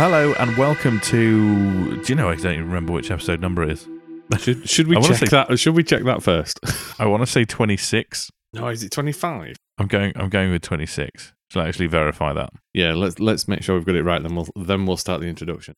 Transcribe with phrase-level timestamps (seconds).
[0.00, 2.02] Hello and welcome to.
[2.02, 3.88] Do you know I don't even remember which episode number it is.
[4.38, 5.58] Should, should we I wanna check say- that?
[5.58, 6.58] Should we check that first?
[6.98, 8.30] I want to say twenty six.
[8.54, 9.56] no, is it twenty five?
[9.76, 10.14] I'm going.
[10.16, 11.34] I'm going with twenty six.
[11.50, 12.48] Shall I actually verify that?
[12.72, 14.22] Yeah, let's let's make sure we've got it right.
[14.22, 15.74] Then we'll then we'll start the introduction.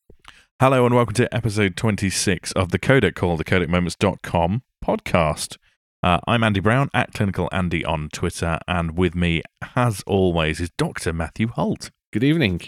[0.60, 5.56] Hello and welcome to episode twenty six of the Codec Call, the CodecMoments.com podcast.
[6.00, 9.42] Uh, I'm Andy Brown at Clinical Andy on Twitter, and with me,
[9.74, 11.90] as always, is Doctor Matthew Holt.
[12.12, 12.60] Good evening.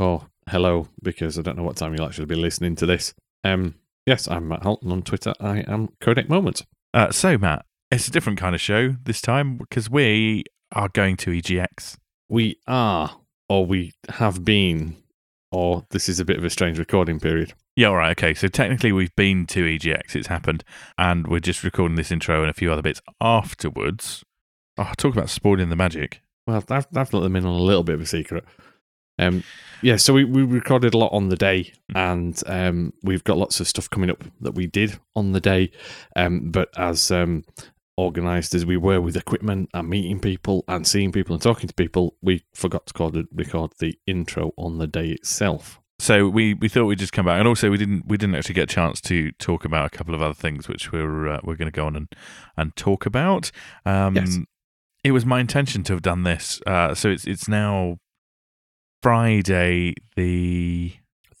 [0.00, 3.14] Oh, hello, because I don't know what time you'll actually be listening to this.
[3.44, 5.32] Um, yes, I'm Matt Holton on Twitter.
[5.40, 6.62] I am Codec Moment.
[6.94, 11.16] Uh, so, Matt, it's a different kind of show this time because we are going
[11.18, 11.96] to EGX.
[12.28, 13.18] We are,
[13.48, 14.96] or we have been,
[15.50, 17.54] or this is a bit of a strange recording period.
[17.76, 18.34] Yeah, all right, okay.
[18.34, 20.14] So technically, we've been to EGX.
[20.16, 20.64] It's happened,
[20.98, 24.24] and we're just recording this intro and a few other bits afterwards.
[24.78, 26.22] Oh, talk about spoiling the magic.
[26.46, 28.44] Well, I've, I've let them in on a little bit of a secret.
[29.18, 29.44] Um,
[29.82, 33.60] yeah, so we, we recorded a lot on the day, and um, we've got lots
[33.60, 35.70] of stuff coming up that we did on the day.
[36.16, 37.44] Um, but as um,
[37.98, 41.74] organised as we were with equipment and meeting people and seeing people and talking to
[41.74, 45.78] people, we forgot to record, record the intro on the day itself.
[45.98, 48.54] So we, we thought we'd just come back, and also we didn't we didn't actually
[48.56, 51.54] get a chance to talk about a couple of other things which we're uh, we're
[51.54, 52.08] going to go on and
[52.56, 53.52] and talk about.
[53.84, 54.38] Um, Yes.
[55.04, 56.60] It was my intention to have done this.
[56.66, 57.98] Uh, so it's it's now
[59.02, 60.92] Friday the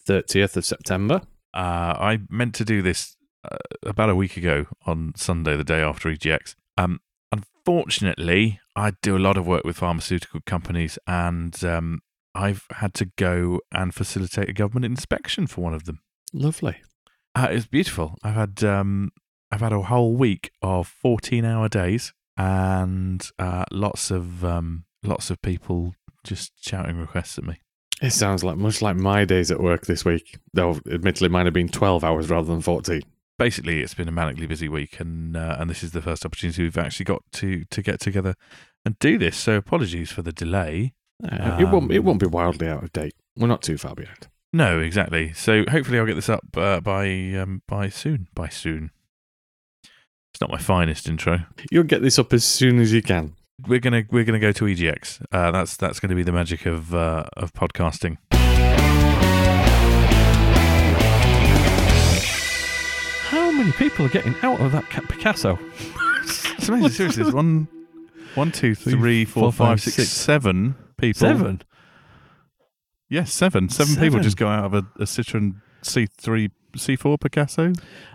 [0.08, 1.22] 30th of September.
[1.54, 3.16] Uh, I meant to do this
[3.48, 6.56] uh, about a week ago on Sunday, the day after EGX.
[6.76, 12.00] Um, unfortunately, I do a lot of work with pharmaceutical companies, and um,
[12.34, 16.00] I've had to go and facilitate a government inspection for one of them.
[16.32, 16.78] Lovely.
[17.34, 18.16] Uh, it's beautiful.
[18.24, 19.12] I've had um,
[19.52, 25.40] I've had a whole week of fourteen-hour days, and uh, lots of um, lots of
[25.42, 27.60] people just shouting requests at me.
[28.00, 31.54] It sounds like much like my days at work this week, though admittedly mine have
[31.54, 33.02] been 12 hours rather than 14.
[33.38, 36.62] basically it's been a manically busy week and uh, and this is the first opportunity
[36.62, 38.34] we've actually got to to get together
[38.84, 40.92] and do this so apologies for the delay
[41.24, 41.90] Uh, it won't.
[41.92, 43.14] It Um, won't be wildly out of date.
[43.36, 44.28] We're not too far behind.
[44.52, 48.90] no exactly so hopefully i'll get this up uh, by um by soon by soon
[50.32, 51.40] it's not my finest intro
[51.70, 53.34] You'll get this up as soon as you can.
[53.66, 56.94] We're gonna we're gonna go to egx uh, that's that's gonna be the magic of
[56.94, 58.16] uh, of podcasting
[63.30, 65.58] How many people are getting out of that Picasso?
[66.24, 67.66] it's amazing seriously there's one
[68.34, 70.10] one two Three, three four four, five six six.
[70.98, 71.62] people Seven.
[73.08, 77.72] yes seven seven people just go out of a, a citroen c3 c4 picasso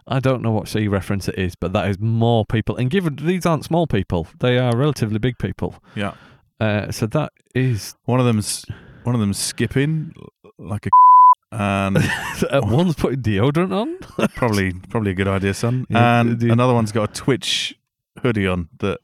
[0.08, 2.78] I don't know what C reference it is, but that is more people.
[2.78, 5.76] And given these aren't small people, they are relatively big people.
[5.96, 6.14] Yeah.
[6.62, 8.66] Uh, so that is One of them's
[9.04, 10.14] one of them's skipping
[10.58, 10.90] like a
[11.52, 11.98] and
[12.72, 14.28] one's putting deodorant on.
[14.36, 15.86] probably probably a good idea, son.
[15.90, 17.76] And the- another one's got a Twitch
[18.22, 19.00] hoodie on that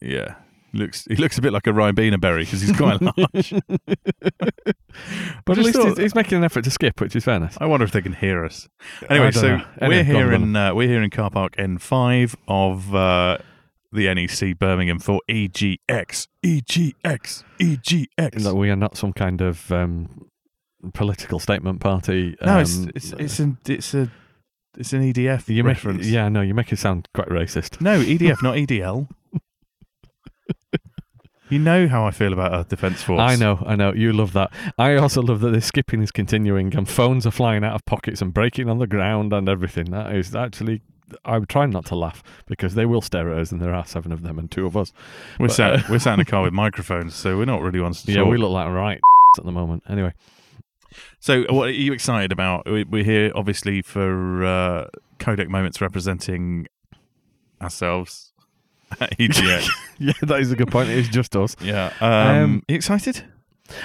[0.00, 0.36] yeah.
[0.76, 3.54] Looks he looks a bit like a Ribena berry because he's quite large.
[5.44, 7.56] But at least he's, he's making an effort to skip, which is fairness.
[7.60, 8.68] I wonder if they can hear us.
[9.08, 9.60] Anyway, so.
[9.80, 10.42] Anyway, we're here on.
[10.42, 13.38] in uh, we're here in car park N5 of uh,
[13.92, 18.42] the NEC Birmingham for E EGX, EGX, EGX.
[18.42, 20.28] That we are not some kind of um,
[20.92, 22.36] political statement party.
[22.44, 24.10] No, it's um, it's it's an it's a
[24.76, 26.06] it's an EDF you make, reference.
[26.06, 27.80] Yeah, no, you make it sound quite racist.
[27.80, 29.08] No, EDF, not EDL.
[31.48, 33.20] you know how I feel about Earth Defence Force.
[33.20, 33.92] I know, I know.
[33.92, 34.50] You love that.
[34.78, 38.20] I also love that the skipping is continuing and phones are flying out of pockets
[38.22, 39.90] and breaking on the ground and everything.
[39.90, 40.82] That is actually.
[41.24, 44.10] I'm trying not to laugh because they will stare at us, and there are seven
[44.10, 44.92] of them and two of us.
[45.38, 47.78] We're But, sat uh, we're sat in a car with microphones, so we're not really
[47.78, 48.30] ones to Yeah, talk.
[48.32, 49.00] we look like right
[49.38, 49.84] at the moment.
[49.88, 50.12] Anyway,
[51.20, 52.68] So, what are you excited about?
[52.68, 54.86] We- We're here, obviously, for uh,
[55.20, 56.66] Codec Moments representing
[57.62, 58.25] ourselves
[59.18, 59.68] EGX.
[59.98, 60.88] yeah, that is a good point.
[60.90, 61.56] It is just us.
[61.60, 61.92] yeah.
[62.00, 62.10] Um,
[62.44, 63.24] Um, you excited?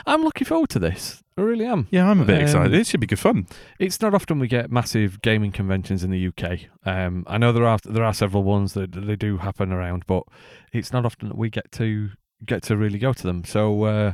[0.06, 1.24] I'm looking forward to this.
[1.38, 1.88] I really am.
[1.90, 2.74] Yeah, I'm a bit um, excited.
[2.74, 3.48] It should be good fun.
[3.80, 6.60] It's not often we get massive gaming conventions in the UK.
[6.86, 10.24] Um, I know there are there are several ones that they do happen around, but
[10.72, 12.10] it's not often that we get to
[12.46, 13.44] get to really go to them.
[13.44, 14.14] So uh,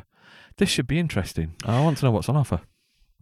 [0.57, 1.55] this should be interesting.
[1.65, 2.61] I want to know what's on offer.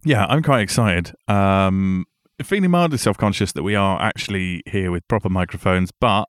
[0.04, 1.12] Yeah, I'm quite excited.
[1.26, 2.04] Um,
[2.44, 6.28] feeling mildly self conscious that we are actually here with proper microphones, but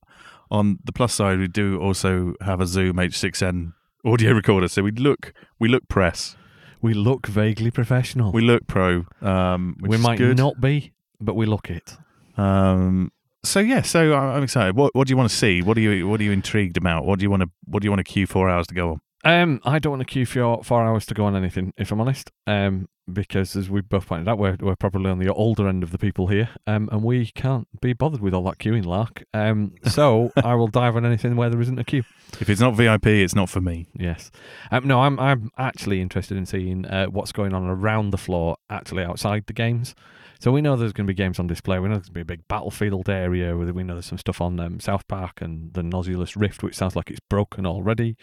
[0.52, 3.74] on the plus side, we do also have a Zoom H6n
[4.06, 6.36] audio recorder, so we look we look press,
[6.82, 8.32] We look vaguely professional.
[8.32, 9.06] we look pro.
[9.22, 10.38] Um, which We might good.
[10.38, 11.98] not be, but we look it.
[12.38, 13.12] Um,
[13.44, 14.76] so yeah, so I'm excited.
[14.76, 15.62] What what do you want to see?
[15.62, 17.06] What are you what are you intrigued about?
[17.06, 18.92] What do you want to what do you want to queue four hours to go
[18.92, 19.02] on?
[19.28, 22.00] Um, I don't want to queue for four hours to go on anything, if I'm
[22.00, 22.32] honest.
[22.48, 25.92] Um, because as we both pointed out, we're we're probably on the older end of
[25.92, 29.26] the people here, um, and we can't be bothered with all that queuing lark.
[29.34, 32.04] Um, so I will dive on anything where there isn't a queue.
[32.40, 33.88] If it's not VIP, it's not for me.
[33.94, 34.32] Yes.
[34.72, 38.56] Um, no, I'm I'm actually interested in seeing uh, what's going on around the floor,
[38.70, 39.94] actually outside the games.
[40.40, 41.80] So we know there's going to be games on display.
[41.80, 43.58] We know there's going to be a big battlefield area.
[43.58, 46.96] We know there's some stuff on um, South Park and the Nosulus Rift, which sounds
[46.96, 48.16] like it's broken already.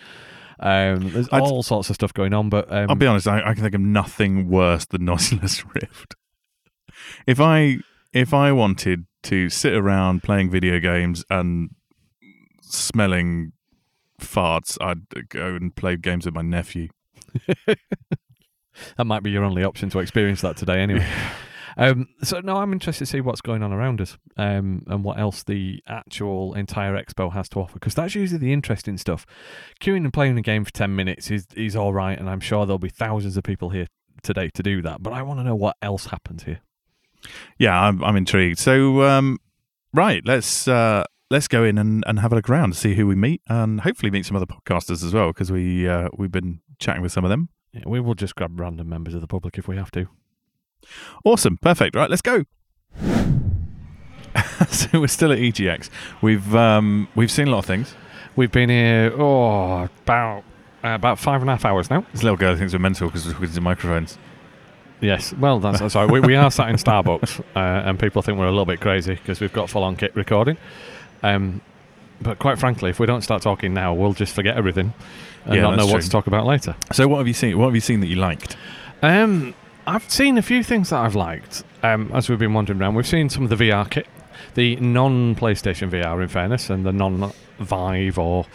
[0.60, 3.26] Um, there's I'd- all sorts of stuff going on, but um, I'll be honest.
[3.28, 6.14] I, I can think of nothing worse than Nosulus Rift.
[7.26, 7.78] If I
[8.12, 11.70] if I wanted to sit around playing video games and
[12.62, 13.52] smelling
[14.20, 16.88] farts, I'd go and play games with my nephew.
[17.66, 21.08] that might be your only option to experience that today, anyway.
[21.76, 25.18] Um, so no, I'm interested to see what's going on around us um, and what
[25.18, 29.26] else the actual entire expo has to offer because that's usually the interesting stuff.
[29.80, 32.66] Queuing and playing a game for ten minutes is is all right, and I'm sure
[32.66, 33.86] there'll be thousands of people here
[34.22, 35.02] today to do that.
[35.02, 36.60] But I want to know what else happens here.
[37.58, 38.58] Yeah, I'm, I'm intrigued.
[38.58, 39.38] So, um,
[39.92, 43.14] right, let's uh, let's go in and, and have a look around see who we
[43.14, 47.02] meet, and hopefully meet some other podcasters as well because we uh, we've been chatting
[47.02, 47.48] with some of them.
[47.72, 50.06] Yeah, we will just grab random members of the public if we have to.
[51.24, 51.96] Awesome, perfect.
[51.96, 52.44] Right, let's go.
[54.68, 55.90] so we're still at EGX.
[56.22, 57.94] We've um, we've seen a lot of things.
[58.36, 60.44] We've been here oh about
[60.82, 62.04] uh, about five and a half hours now.
[62.12, 64.18] This little girl thinks we're mental because we're talking to microphones.
[65.00, 66.06] Yes, well, that's that's sorry.
[66.10, 67.58] We, we are sat in Starbucks, uh,
[67.88, 70.56] and people think we're a little bit crazy because we've got full on kit recording.
[71.22, 71.60] Um,
[72.20, 74.94] but quite frankly, if we don't start talking now, we'll just forget everything
[75.44, 76.02] and Yeah, not know that's what true.
[76.02, 76.74] to talk about later.
[76.92, 77.58] So what have you seen?
[77.58, 78.56] What have you seen that you liked?
[79.02, 79.54] Um,
[79.86, 81.62] I've seen a few things that I've liked.
[81.82, 84.06] Um, as we've been wandering around, we've seen some of the VR kit,
[84.54, 88.46] the non-PlayStation VR, in fairness, and the non-Vive or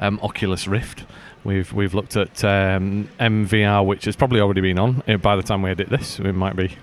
[0.00, 1.04] um, Oculus Rift.
[1.44, 5.42] We've we've looked at um, MVR, which has probably already been on uh, by the
[5.42, 6.18] time we edit this.
[6.18, 6.76] It might be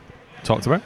[0.44, 0.82] talked about.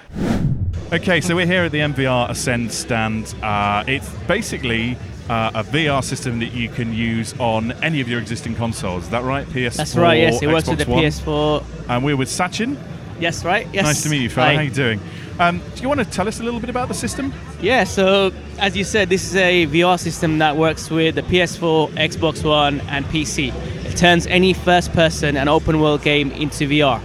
[0.91, 3.35] Okay, so we're here at the MVR Ascend stand.
[3.43, 4.97] Uh, it's basically
[5.29, 9.03] uh, a VR system that you can use on any of your existing consoles.
[9.03, 9.45] Is that right?
[9.47, 10.19] PS4, That's right.
[10.19, 11.03] Yes, it works with Xbox the One.
[11.03, 11.89] PS4.
[11.89, 12.77] And we're with Sachin.
[13.19, 13.67] Yes, right.
[13.73, 13.85] Yes.
[13.85, 14.29] Nice to meet you.
[14.31, 14.55] Hi.
[14.55, 14.99] How you doing?
[15.39, 17.33] Um, do you want to tell us a little bit about the system?
[17.61, 17.83] Yeah.
[17.83, 22.43] So as you said, this is a VR system that works with the PS4, Xbox
[22.43, 23.53] One, and PC.
[23.85, 27.01] It turns any first-person and open-world game into VR.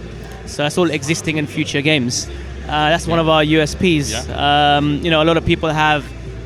[0.47, 2.27] So that's all existing and future games.
[2.65, 4.29] Uh, that's one of our USPs.
[4.35, 6.05] Um, you know, a lot of people have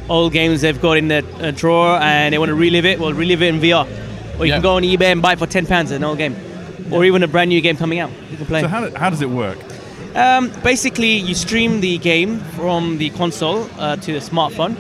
[0.10, 3.00] old games they've got in their uh, drawer and they want to relive it.
[3.00, 3.86] Well, relive it in VR.
[4.40, 4.56] Or you Yeah.
[4.56, 6.36] can go on eBay and buy it for ten pounds an old game,
[6.92, 8.12] or even a brand new game coming out.
[8.32, 8.62] You can play.
[8.62, 9.58] So how, how does it work?
[10.16, 14.76] Um, basically, you stream the game from the console uh, to the smartphone.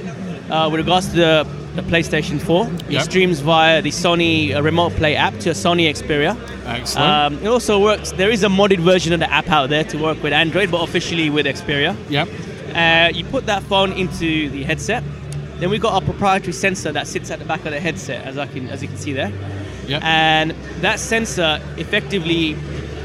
[0.50, 4.94] Uh, with regards to the, the PlayStation 4, it streams via the Sony uh, Remote
[4.94, 6.36] Play app to a Sony Xperia.
[6.66, 7.08] Excellent.
[7.08, 8.14] Um, it also works.
[8.14, 10.82] There is a modded version of the app out there to work with Android, but
[10.82, 11.96] officially with Xperia.
[12.10, 12.28] yep.
[12.74, 15.04] Uh, you put that phone into the headset.
[15.60, 18.38] Then we've got our proprietary sensor that sits at the back of the headset, as
[18.38, 19.32] I can as you can see there.
[19.88, 20.04] Yep.
[20.04, 20.52] And
[20.82, 22.56] that sensor effectively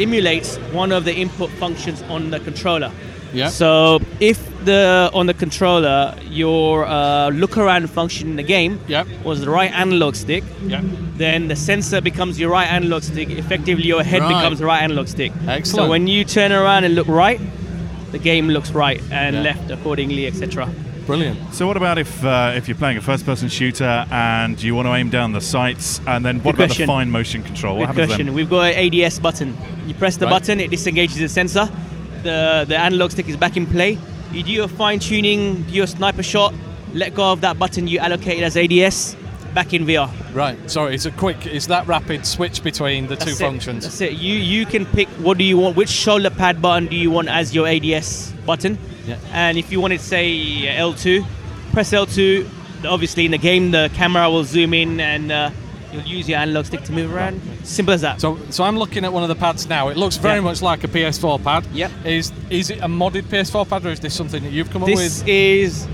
[0.00, 2.90] emulates one of the input functions on the controller.
[3.34, 3.50] Yep.
[3.50, 9.06] So if the on the controller your uh, look around function in the game Yep.
[9.24, 10.84] was the right analog stick, Yep.
[11.16, 13.30] then the sensor becomes your right analog stick.
[13.30, 14.28] Effectively, your head Right.
[14.36, 15.32] becomes the right analog stick.
[15.48, 15.66] Excellent.
[15.66, 17.40] So when you turn around and look right,
[18.12, 19.42] the game looks right and Yeah.
[19.42, 20.68] left accordingly, etc.
[21.06, 21.52] Brilliant.
[21.54, 24.94] So what about if uh, if you're playing a first-person shooter and you want to
[24.94, 26.86] aim down the sights, and then what Good about question.
[26.86, 27.74] the fine motion control?
[27.76, 28.26] What Good happens question.
[28.26, 28.34] then?
[28.34, 29.56] We've got an ADS button.
[29.86, 30.30] You press the Right.
[30.40, 31.68] button, it disengages the sensor.
[32.22, 33.98] The the analog stick is back in play.
[34.32, 36.54] You do your fine tuning, do your sniper shot,
[36.94, 39.16] let go of that button you allocated as ADS,
[39.54, 40.10] back in VR.
[40.34, 40.58] Right.
[40.70, 41.46] Sorry, it's a quick.
[41.46, 43.36] It's that rapid switch between the two it.
[43.36, 43.84] functions.
[43.84, 44.12] That's it.
[44.14, 47.28] You you can pick what do you want, which shoulder pad button do you want
[47.28, 48.78] as your ADS button.
[49.06, 49.18] Yeah.
[49.32, 50.30] And if you want wanted say
[50.76, 51.24] L2,
[51.72, 52.48] press L2.
[52.84, 55.50] Obviously in the game the camera will zoom in and uh,
[55.92, 57.40] you'll use your analog stick to move around.
[57.62, 58.20] Simple as that.
[58.20, 59.88] So, so I'm looking at one of the pads now.
[59.88, 60.40] It looks very Yeah.
[60.40, 61.64] much like a PS4 pad.
[61.72, 61.90] Yeah.
[62.04, 64.88] Is is it a modded PS4 pad or is this something that you've come up
[64.88, 64.98] with?
[64.98, 65.86] this is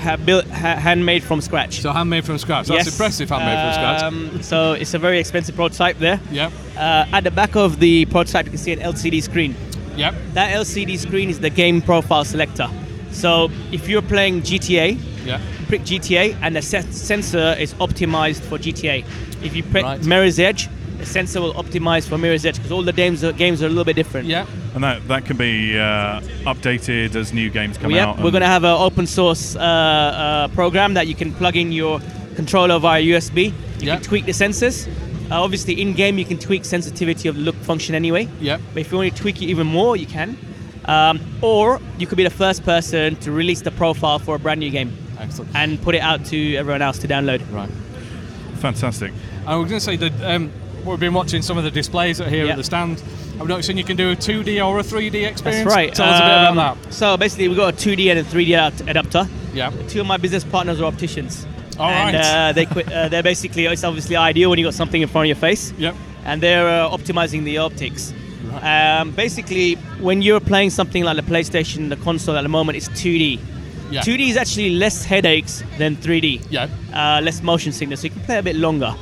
[0.00, 1.80] ha- built ha- handmade from scratch.
[1.80, 2.66] So handmade from scratch.
[2.68, 2.92] That's Yes.
[2.94, 3.28] impressive.
[3.30, 4.02] Handmade from scratch.
[4.02, 6.20] Um, so it's a very expensive prototype there.
[6.32, 6.52] Yep.
[6.76, 9.54] Uh, at the back of the prototype, you can see an LCD screen.
[9.96, 10.14] Yep.
[10.34, 12.68] That LCD screen is the game profile selector.
[13.12, 15.40] So if you're playing GTA, Yep.
[15.68, 19.04] pick GTA, and the se- sensor is optimized for GTA.
[19.42, 20.02] If you pick Right.
[20.04, 23.62] Mirror's Edge, the sensor will optimize for Mirror's Edge because all the games are, games
[23.62, 24.28] are a little bit different.
[24.28, 24.46] Yep.
[24.74, 28.16] And that that can be uh, updated as new games come Yep, out.
[28.22, 31.72] we're going to have an open source uh, uh, program that you can plug in
[31.72, 32.00] your
[32.36, 33.46] controller via USB.
[33.46, 33.52] You
[33.86, 33.94] Yep.
[34.00, 34.86] can tweak the sensors.
[35.30, 38.28] Uh, obviously, in game you can tweak sensitivity of the look function anyway.
[38.40, 38.60] Yep.
[38.74, 40.36] But if you want to tweak it even more, you can.
[40.84, 44.60] Um, or you could be the first person to release the profile for a brand
[44.60, 45.50] new game Excellent.
[45.54, 47.42] and put it out to everyone else to download.
[47.52, 47.68] Right.
[48.56, 49.12] Fantastic.
[49.46, 50.50] I was going to say that um,
[50.84, 52.52] we've been watching some of the displays that are here Yeah.
[52.52, 53.02] at the stand.
[53.40, 55.64] I'm noticing you can do a 2D or a 3D experience.
[55.64, 55.94] That's right.
[55.94, 56.92] Tell us a bit Um, about that.
[56.94, 58.54] So basically, we've got a 2D and a 3D
[58.88, 59.26] adapter.
[59.54, 59.70] Yeah.
[59.88, 61.46] Two of my business partners are opticians.
[61.78, 62.24] All and right.
[62.24, 65.24] uh, they quit, uh, they're basically it's obviously ideal when you've got something in front
[65.24, 65.72] of your face.
[65.78, 65.94] Yep.
[66.26, 68.12] and they're uh, optimizing the optics.
[68.62, 72.88] Um, basically, when you're playing something like the PlayStation, the console at the moment is
[72.90, 73.38] 2D.
[73.90, 74.02] Yeah.
[74.02, 76.42] 2D is actually less headaches than 3D.
[76.50, 76.68] Yeah.
[76.92, 78.94] Uh, less motion sickness, so you can play a bit longer.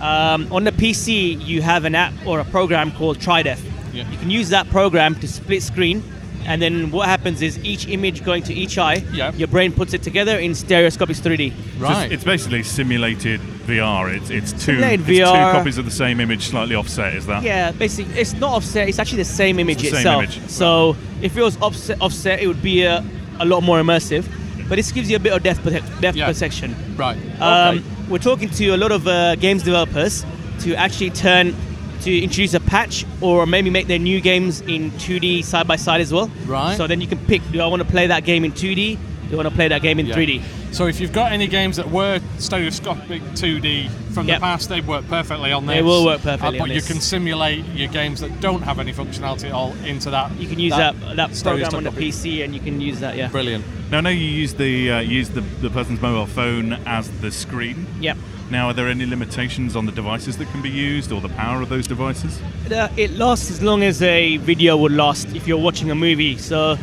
[0.00, 3.58] Um, on the PC, you have an app or a program called TriDef.
[3.92, 4.08] Yeah.
[4.10, 6.02] You can use that program to split screen,
[6.44, 9.32] and then what happens is each image going to each eye, Yeah.
[9.34, 11.50] your brain puts it together in stereoscopic 3D.
[11.78, 12.04] So Right.
[12.04, 14.08] it's, it's basically simulated VR.
[14.14, 17.14] It's it's two, it's two copies of the same image, slightly offset.
[17.14, 17.42] Is that?
[17.42, 18.88] Yeah, basically, it's not offset.
[18.88, 20.22] It's actually the same image the same itself.
[20.24, 20.40] image.
[20.50, 23.02] So if it was offset, offset, it would be a,
[23.40, 24.24] a lot more immersive.
[24.68, 25.64] But this gives you a bit of depth,
[26.00, 26.26] depth Yeah.
[26.26, 26.74] perception.
[26.96, 27.16] Right.
[27.40, 27.84] Um, okay.
[28.08, 30.24] We're talking to a lot of uh, games developers
[30.60, 31.54] to actually turn
[32.02, 36.00] to introduce a patch or maybe make their new games in 2D side by side
[36.00, 36.30] as well.
[36.46, 36.76] Right.
[36.76, 38.96] So then you can pick: Do I want to play that game in 2D?
[39.28, 40.14] Do I want to play that game in Yeah.
[40.14, 40.42] 3D?
[40.72, 44.36] So if you've got any games that were stereoscopic 2D from Yep.
[44.38, 45.76] the past, they work perfectly on this.
[45.76, 46.88] They will work perfectly Uh, on but this.
[46.88, 50.30] you can simulate your games that don't have any functionality at all into that.
[50.38, 51.90] You can use that that, program on the.
[51.90, 53.16] PC, and you can use that.
[53.16, 53.28] Yeah.
[53.28, 53.64] Brilliant.
[53.90, 57.30] Now, I know you use the uh, use the, the person's mobile phone as the
[57.30, 57.86] screen.
[58.00, 58.16] Yep.
[58.48, 61.62] Now, are there any limitations on the devices that can be used or the power
[61.62, 62.38] of those devices?
[62.70, 66.36] Uh, it lasts as long as a video would last if you're watching a movie.
[66.38, 66.78] So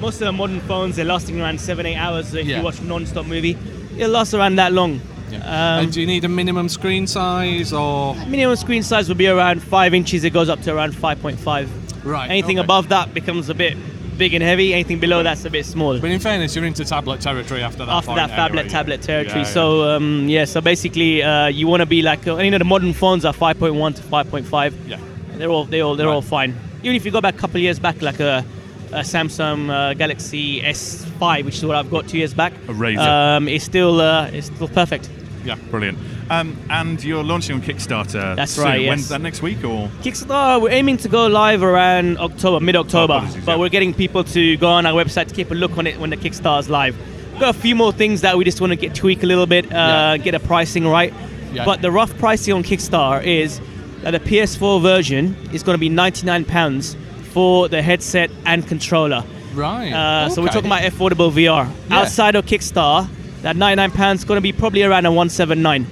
[0.00, 2.28] most of the modern phones they're lasting around seven eight hours.
[2.28, 2.58] So if Yeah.
[2.58, 3.56] you watch a non-stop movie,
[3.96, 5.00] it'll last around that long.
[5.30, 5.38] Yeah.
[5.40, 9.26] Um, and do you need a minimum screen size or minimum screen size would be
[9.28, 10.24] around five inches.
[10.24, 11.68] It goes up to around five point five.
[12.04, 12.30] right?
[12.30, 12.64] Anything okay.
[12.64, 13.76] above that becomes a bit
[14.16, 14.72] big and heavy.
[14.72, 15.98] Anything below that's a bit small.
[16.00, 17.92] But in fairness, you're into tablet territory after that.
[17.92, 19.40] After that phablet anyway, tablet territory.
[19.40, 19.52] Yeah, yeah.
[19.52, 22.64] So um, yeah, so basically uh, you want to be like uh, you know the
[22.64, 24.72] modern phones are 5.1 to 5.5.
[24.86, 24.98] yeah.
[25.36, 26.14] They're all they all they're Right.
[26.14, 26.56] all fine.
[26.82, 28.44] Even if you go back a couple of years back, like a,
[28.92, 33.64] a Samsung uh, Galaxy S5, which is what I've got two years back, um, it's
[33.64, 35.08] still uh, it's still perfect.
[35.44, 35.56] Yeah.
[35.70, 35.98] Brilliant.
[36.30, 38.36] Um, and you're launching on Kickstarter.
[38.36, 38.64] That's soon.
[38.64, 38.88] right, yes.
[38.90, 39.88] When's that next week or?
[40.02, 43.56] Kickstarter, we're aiming to go live around October, mid-October, Oh, but yeah.
[43.56, 46.10] we're getting people to go on our website to keep a look on it when
[46.10, 46.94] the Kickstarter's live.
[47.32, 49.46] We've got a few more things that we just want to get tweak a little
[49.46, 50.16] bit, uh, Yeah.
[50.18, 51.14] get a pricing right.
[51.52, 51.64] Yeah.
[51.64, 53.58] But the rough pricing on Kickstarter is
[54.02, 56.94] that the PS4 version is going to be 99 pounds
[57.38, 59.22] for the headset and controller.
[59.54, 59.92] Right.
[59.92, 61.70] Uh, So we're talking about affordable VR.
[61.88, 61.98] Yeah.
[62.00, 63.08] Outside of Kickstarter,
[63.42, 65.86] that 99 pounds is going to be probably around a 179.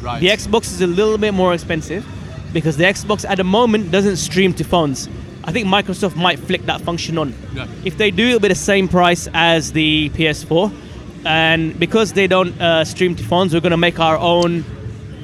[0.00, 0.20] right.
[0.22, 2.02] The Xbox is a little bit more expensive
[2.54, 5.06] because the Xbox at the moment doesn't stream to phones.
[5.44, 7.34] I think Microsoft might flick that function on.
[7.54, 7.66] Yeah.
[7.84, 10.72] If they do, it'll be the same price as the PS4.
[11.26, 14.64] And because they don't uh, stream to phones, we're going to make our own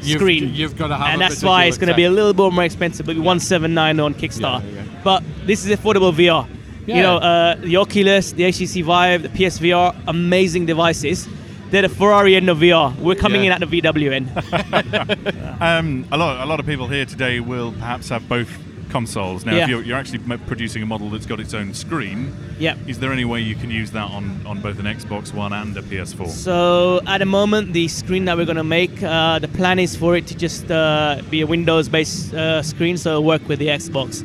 [0.02, 0.52] You've- screen.
[0.54, 2.64] you've gotta have and a that's why it's going to be a little bit more
[2.64, 4.62] expensive, but 179 on Kickstarter.
[4.64, 4.81] Yeah, yeah.
[5.02, 6.48] But this is affordable VR.
[6.86, 6.96] Yeah.
[6.96, 11.28] You know, uh, the Oculus, the HTC Vive, the PSVR, amazing devices.
[11.70, 12.94] They're the Ferrari end of VR.
[12.98, 13.56] We're coming Yeah.
[13.56, 15.32] in at the VW end.
[15.62, 18.48] Um, a lot, a lot of people here today will perhaps have both
[18.90, 19.44] consoles.
[19.46, 19.62] Now, Yeah.
[19.62, 22.76] if you're, you're actually producing a model that's got its own screen, yep.
[22.88, 25.76] is there any way you can use that on, on both an Xbox One and
[25.76, 26.28] a PS4?
[26.28, 29.94] So at the moment, the screen that we're going to make, uh, the plan is
[29.96, 33.68] for it to just uh, be a Windows-based uh, screen, so it'll work with the
[33.68, 34.24] Xbox.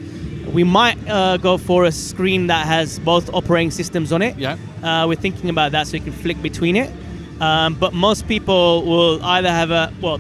[0.54, 4.38] We might uh, go for a screen that has both operating systems on it.
[4.38, 4.58] Yeah.
[4.82, 6.92] Uh, we're thinking about that, so you can flick between it.
[7.42, 10.20] Um, but most people will either have a well,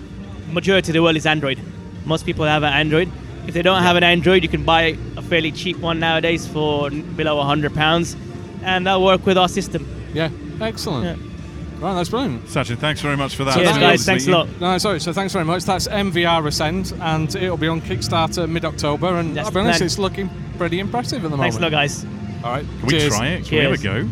[0.52, 1.60] majority of the world is Android.
[2.06, 3.12] Most people have an Android.
[3.48, 6.90] If they don't have an Android, you can buy a fairly cheap one nowadays for
[6.90, 8.16] below hundred pounds,
[8.64, 9.88] and that'll work with our system.
[10.14, 10.30] Yeah.
[10.62, 11.20] Excellent.
[11.20, 11.37] Yeah.
[11.80, 11.94] Right.
[11.94, 12.44] That's brilliant.
[12.46, 13.56] Sachin, thanks very much for that.
[13.56, 14.06] Cheers, It's guys.
[14.06, 14.48] Thanks a lot.
[14.60, 15.00] No, sorry.
[15.00, 15.64] So thanks very much.
[15.64, 19.18] That's MVR Ascend, and it'll be on Kickstarter mid-October.
[19.20, 19.86] And That's I'll be honest, plan.
[19.86, 21.54] it's looking pretty impressive at the moment.
[21.54, 22.06] Thanks a lot, guys.
[22.44, 22.66] All right.
[22.80, 23.46] Can we try it?
[23.46, 24.10] Can we have a go?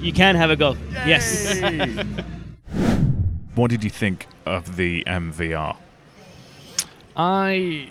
[0.00, 0.76] You can have a go.
[1.06, 1.60] Yes.
[3.54, 5.76] What did you think of the MVR?
[7.16, 7.88] I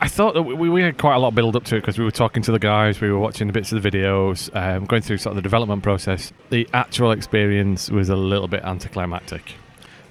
[0.00, 2.04] I thought that we, we had quite a lot build up to it because we
[2.04, 5.02] were talking to the guys, we were watching the bits of the videos, um, going
[5.02, 6.32] through sort of the development process.
[6.50, 9.54] The actual experience was a little bit anticlimactic.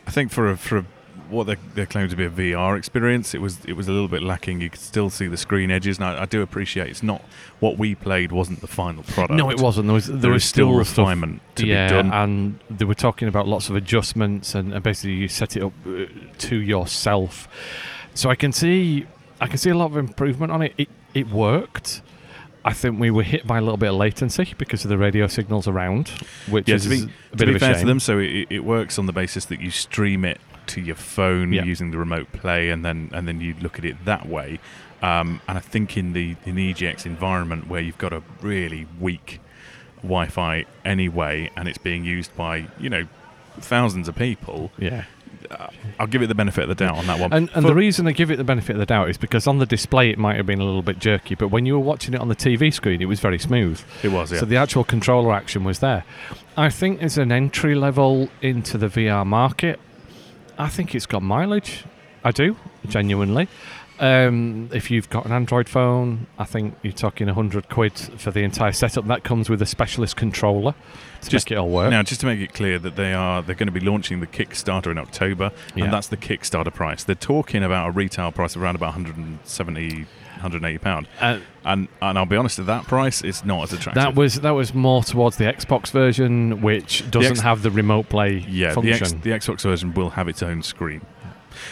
[0.08, 0.86] I think for a, for a,
[1.30, 4.08] what they, they claim to be a VR experience, it was it was a little
[4.08, 4.62] bit lacking.
[4.62, 7.22] You could still see the screen edges, and I, I do appreciate it's not
[7.60, 9.34] what we played wasn't the final product.
[9.38, 9.88] No, it wasn't.
[9.88, 12.12] There was there, There was still still stuff- refinement to yeah, be done.
[12.14, 15.74] and they were talking about lots of adjustments, and, and basically you set it up
[15.88, 16.06] uh,
[16.40, 17.48] to yourself.
[18.14, 19.08] so I can see
[19.42, 20.74] I can see a lot of improvement on it.
[20.78, 22.02] It it worked.
[22.64, 25.28] I think we were hit by a little bit of latency because of the radio
[25.28, 26.10] signals around,
[26.50, 27.82] which Yeah, is to be, a to bit be of a fair shame.
[27.82, 30.96] to them, so it, it works on the basis that you stream it to your
[30.96, 31.64] phone Yeah.
[31.64, 34.60] using the remote play, and then and then you look at it that way.
[35.04, 38.88] Um, and I think in the in the EGX environment where you've got a really
[39.00, 39.40] weak
[40.02, 43.06] Wi-Fi anyway, and it's being used by you know
[43.60, 45.04] thousands of people, Yeah.
[46.00, 47.34] I'll give it the benefit of the doubt on that one.
[47.34, 49.48] And, and For- the reason I give it the benefit of the doubt is because
[49.48, 51.80] on the display it might have been a little bit jerky, but when you were
[51.80, 53.82] watching it on the TV screen, it was very smooth.
[54.04, 54.40] it was yeah.
[54.40, 56.04] So the actual controller action was there.
[56.58, 59.80] I think as an entry level into the VR market,
[60.58, 61.84] I think it's got mileage.
[62.24, 63.48] I do, genuinely.
[64.00, 68.42] Um, if you've got an Android phone, I think you're talking 100 quid for the
[68.42, 69.08] entire setup.
[69.08, 70.76] That comes with a specialist controller
[71.26, 71.92] to Just- make it all work.
[71.92, 74.28] Now, just to make it clear that they are they're going to be launching the
[74.28, 75.86] Kickstarter in October, Yeah.
[75.86, 77.04] and that's the Kickstarter price.
[77.04, 80.06] They're talking about a retail price of around about 170,
[80.36, 84.02] 180 pound, Uh, and and I'll be honest, at that price, it's not as attractive.
[84.04, 88.10] that was that was more towards the Xbox version, which doesn't X- have the remote
[88.10, 88.92] play yeah, the.
[88.92, 91.02] X, the Xbox version will have its own screen.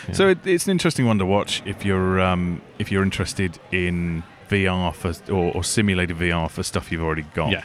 [0.07, 0.13] Yeah.
[0.13, 4.23] So it, it's an interesting one to watch if you're um, if you're interested in
[4.49, 7.51] VR for or, or simulated VR for stuff you've already got.
[7.51, 7.63] Yeah.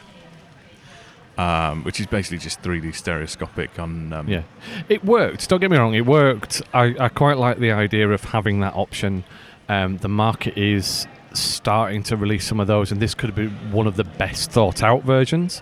[1.39, 4.11] Um, which is basically just 3D stereoscopic on.
[4.11, 4.43] Um, Yeah,
[4.89, 5.47] it worked.
[5.47, 6.61] Don't get me wrong, it worked.
[6.73, 9.23] I, I quite like the idea of having that option.
[9.69, 13.87] Um, the market is starting to release some of those, and this could be one
[13.87, 15.61] of the best thought out versions.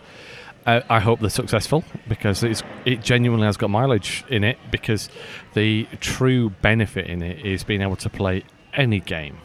[0.66, 2.64] Uh, I hope they're successful because it
[3.04, 4.58] genuinely has got mileage in it.
[4.72, 5.10] Because
[5.54, 8.44] the true benefit in it is being able to play
[8.74, 9.38] any game,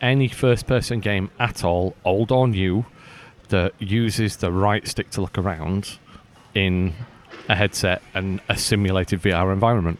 [0.00, 2.86] any first-person game at all, old or new,
[3.48, 5.98] that uses the right stick to look around
[6.54, 6.94] in
[7.48, 9.98] a headset and a simulated VR environment.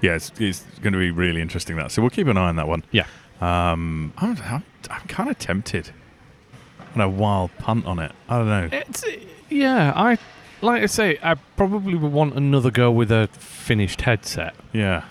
[0.00, 1.90] yeah, it's, it's going to be really interesting that.
[1.90, 2.84] So we'll keep an eye on that one.
[2.92, 3.06] Yeah.
[3.40, 5.90] Um, I'm, I'm, I'm kind of tempted
[6.94, 8.12] on a wild punt on it.
[8.28, 8.68] I don't know.
[8.72, 9.04] It's
[9.50, 10.18] yeah, I
[10.60, 15.04] like I say, I probably would want another go with a finished headset Yeah.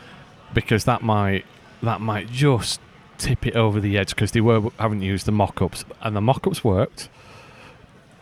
[0.54, 1.46] because that might
[1.82, 2.80] that might just
[3.18, 6.64] tip it over the edge because they were haven't used the mock-ups and the mock-ups
[6.64, 7.10] worked.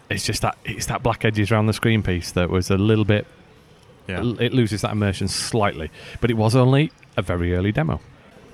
[0.10, 3.06] It's just that it's that black edges around the screen piece that was a little
[3.06, 3.26] bit.
[4.08, 4.22] Yeah.
[4.40, 5.90] It loses that immersion slightly,
[6.22, 8.00] but it was only a very early demo.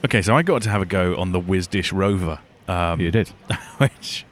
[0.05, 2.39] Okay, so I got to have a go on the WizDish ROVR,
[2.73, 3.29] um, you did.
[3.77, 4.25] which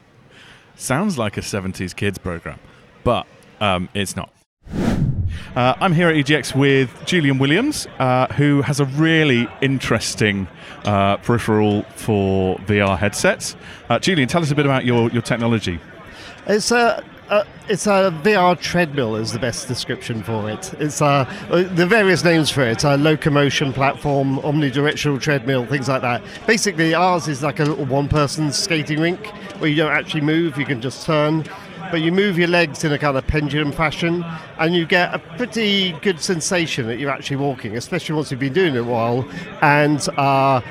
[0.75, 2.59] sounds like a 70s kids program,
[3.03, 3.27] but
[3.59, 4.31] um, it's not.
[5.55, 10.47] Uh, I'm here at EGX with Julian Williams, uh, who has a really interesting
[10.85, 13.55] uh, peripheral for VR headsets.
[13.89, 15.79] Uh, Julian, tell us a bit about your, your technology.
[16.49, 20.73] It's a, a it's a VR treadmill is the best description for it.
[20.79, 21.25] It's uh,
[21.75, 26.23] the various names for it: a locomotion platform, omnidirectional treadmill, things like that.
[26.47, 29.27] Basically, ours is like a little one-person skating rink
[29.59, 31.45] where you don't actually move; you can just turn.
[31.91, 34.25] But you move your legs in a kind of pendulum fashion,
[34.57, 38.53] and you get a pretty good sensation that you're actually walking, especially once you've been
[38.53, 39.27] doing it a while.
[39.61, 40.61] And uh,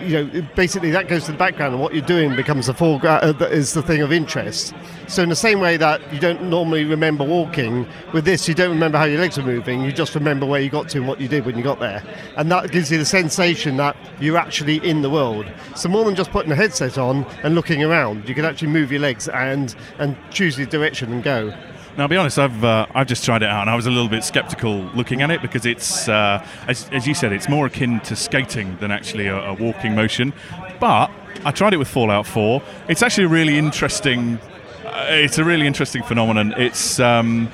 [0.00, 3.22] you know, basically that goes to the background, and what you're doing becomes the foreground.
[3.22, 4.74] Uh, that is the thing of interest.
[5.06, 8.70] So in the same way that you don't normally remember walking, with this you don't
[8.70, 9.82] remember how your legs are moving.
[9.82, 12.02] You just remember where you got to and what you did when you got there,
[12.36, 15.46] and that gives you the sensation that you're actually in the world.
[15.76, 18.92] So more than just putting a headset on and looking around, you can actually move
[18.92, 21.52] your legs and and choose your direction and go.
[21.98, 23.90] Now, I'll be honest, I've uh, I've just tried it out, and I was a
[23.90, 27.66] little bit skeptical looking at it because it's, uh, as, as you said, it's more
[27.66, 30.32] akin to skating than actually a, a walking motion.
[30.78, 31.10] But
[31.44, 32.62] I tried it with Fallout 4.
[32.88, 34.38] It's actually a really interesting.
[34.84, 36.54] Uh, it's a really interesting phenomenon.
[36.56, 37.50] It's um,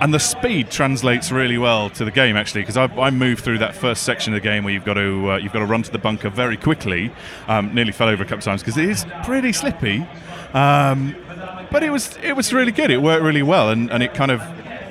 [0.00, 3.58] and the speed translates really well to the game actually because I, I moved through
[3.58, 5.82] that first section of the game where you've got to uh, you've got to run
[5.82, 7.10] to the bunker very quickly.
[7.48, 10.06] Um, nearly fell over a couple of times because it is pretty slippy.
[10.52, 11.16] Um,
[11.74, 12.88] but it was it was really good.
[12.92, 14.40] It worked really well, and, and it kind of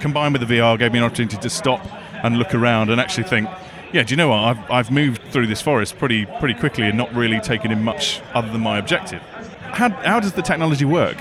[0.02, 1.82] combined with the VR gave me an opportunity to stop
[2.26, 3.48] and look around and actually think,
[3.94, 4.40] yeah, do you know what?
[4.40, 8.22] I've, I've moved through this forest pretty pretty quickly and not really taken in much
[8.34, 9.22] other than my objective.
[9.62, 11.16] How, how does the technology work?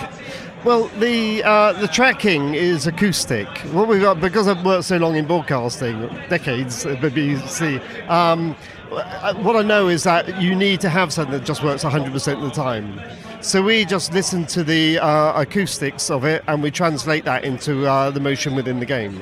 [0.65, 3.47] Well, the uh, the tracking is acoustic.
[3.71, 7.81] What we've got because I've worked so long in broadcasting, decades at BBC.
[8.11, 8.57] Um,
[8.91, 12.35] uh, what I know is that you need to have something that just works 100%
[12.35, 13.01] of the time.
[13.43, 17.89] So we just listen to the uh, acoustics of it and we translate that into
[17.89, 19.21] uh, the motion within the game.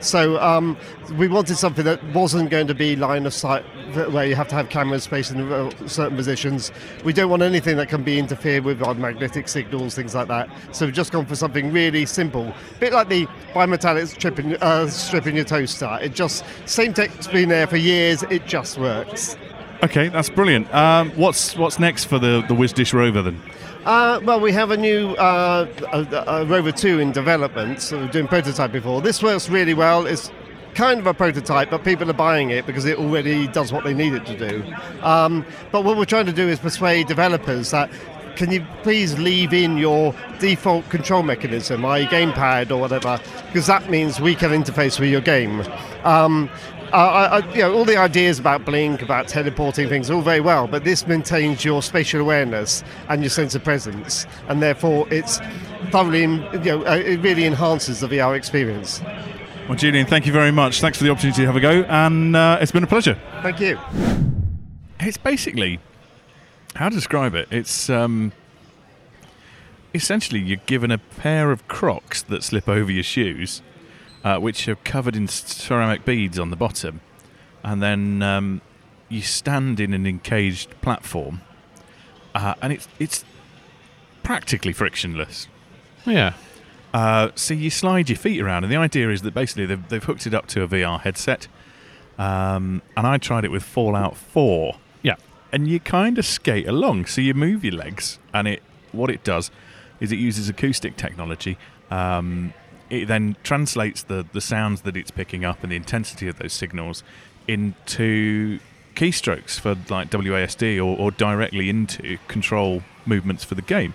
[0.00, 0.78] So um,
[1.18, 3.64] we wanted something that wasn't going to be line of sight,
[4.10, 6.72] where you have to have cameras spaced in uh, certain positions.
[7.04, 10.48] We don't want anything that can be interfered with on magnetic signals, things like that.
[10.72, 14.88] So we've just gone for something really simple, a bit like the bimetallic stripping, uh,
[14.88, 15.98] stripping your toaster.
[16.00, 18.22] It just same tech's been there for years.
[18.24, 19.36] It just works.
[19.82, 20.72] Okay, that's brilliant.
[20.74, 23.40] Um, what's what's next for the the WizDish ROVR then?
[23.88, 28.08] Uh, well, we have a new uh, a, a ROVR 2 in development, so we're
[28.08, 29.00] doing prototype before.
[29.00, 30.06] This works really well.
[30.06, 30.30] It's
[30.74, 33.94] kind of a prototype, but people are buying it because it already does what they
[33.94, 34.74] need it to do.
[35.00, 37.90] Um, but what we're trying to do is persuade developers that
[38.36, 42.04] can you please leave in your default control mechanism, i.e.
[42.08, 45.64] gamepad or whatever, because that means we can interface with your game.
[46.04, 46.50] Um,
[46.92, 50.40] uh, I, I, you know, all the ideas about Blink, about teleporting things, all very
[50.40, 55.38] well, but this maintains your spatial awareness and your sense of presence, and therefore it's
[55.90, 59.02] thoroughly, you know, uh, it really enhances the VR experience.
[59.68, 60.80] Well, Julian, thank you very much.
[60.80, 63.18] Thanks for the opportunity to have a go, and uh, it's been a pleasure.
[63.42, 63.78] Thank you.
[65.00, 65.80] It's basically
[66.74, 67.48] how to describe it.
[67.50, 68.32] It's um,
[69.94, 73.62] essentially you're given a pair of Crocs that slip over your shoes,
[74.24, 77.00] uh, which are covered in ceramic beads on the bottom,
[77.62, 78.60] and then um,
[79.08, 81.40] you stand in an encaged platform,
[82.34, 83.24] uh, and it's it's
[84.22, 85.48] practically frictionless.
[86.04, 86.34] Yeah.
[86.92, 90.04] Uh, so you slide your feet around, and the idea is that basically they've, they've
[90.04, 91.46] hooked it up to a VR headset.
[92.18, 94.74] Um, and I tried it with Fallout 4.
[95.02, 95.14] Yeah.
[95.52, 97.06] And you kind of skate along.
[97.06, 99.50] So you move your legs, and it what it does
[100.00, 101.58] is it uses acoustic technology.
[101.90, 102.52] Um,
[102.90, 106.52] it then translates the, the sounds that it's picking up and the intensity of those
[106.52, 107.02] signals
[107.46, 108.58] into
[108.94, 113.94] keystrokes for like WASD or, or directly into control movements for the game.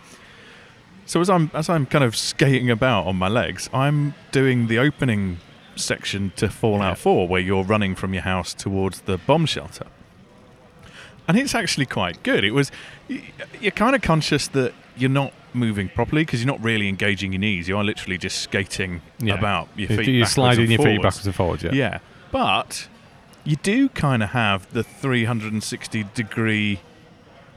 [1.05, 4.79] So as I'm as I'm kind of skating about on my legs, I'm doing the
[4.79, 5.37] opening
[5.75, 9.87] section to Fallout 4, where you're running from your house towards the bomb shelter,
[11.27, 12.45] and it's actually quite good.
[12.45, 12.71] It was
[13.59, 17.39] you're kind of conscious that you're not moving properly because you're not really engaging your
[17.39, 17.67] knees.
[17.67, 19.35] You are literally just skating Yeah.
[19.35, 20.15] about your You're- feet.
[20.15, 21.63] You're sliding your feet backwards and forwards.
[21.63, 21.71] Yeah.
[21.73, 21.97] Yeah,
[22.31, 22.87] but
[23.43, 26.79] you do kind of have the 360 degree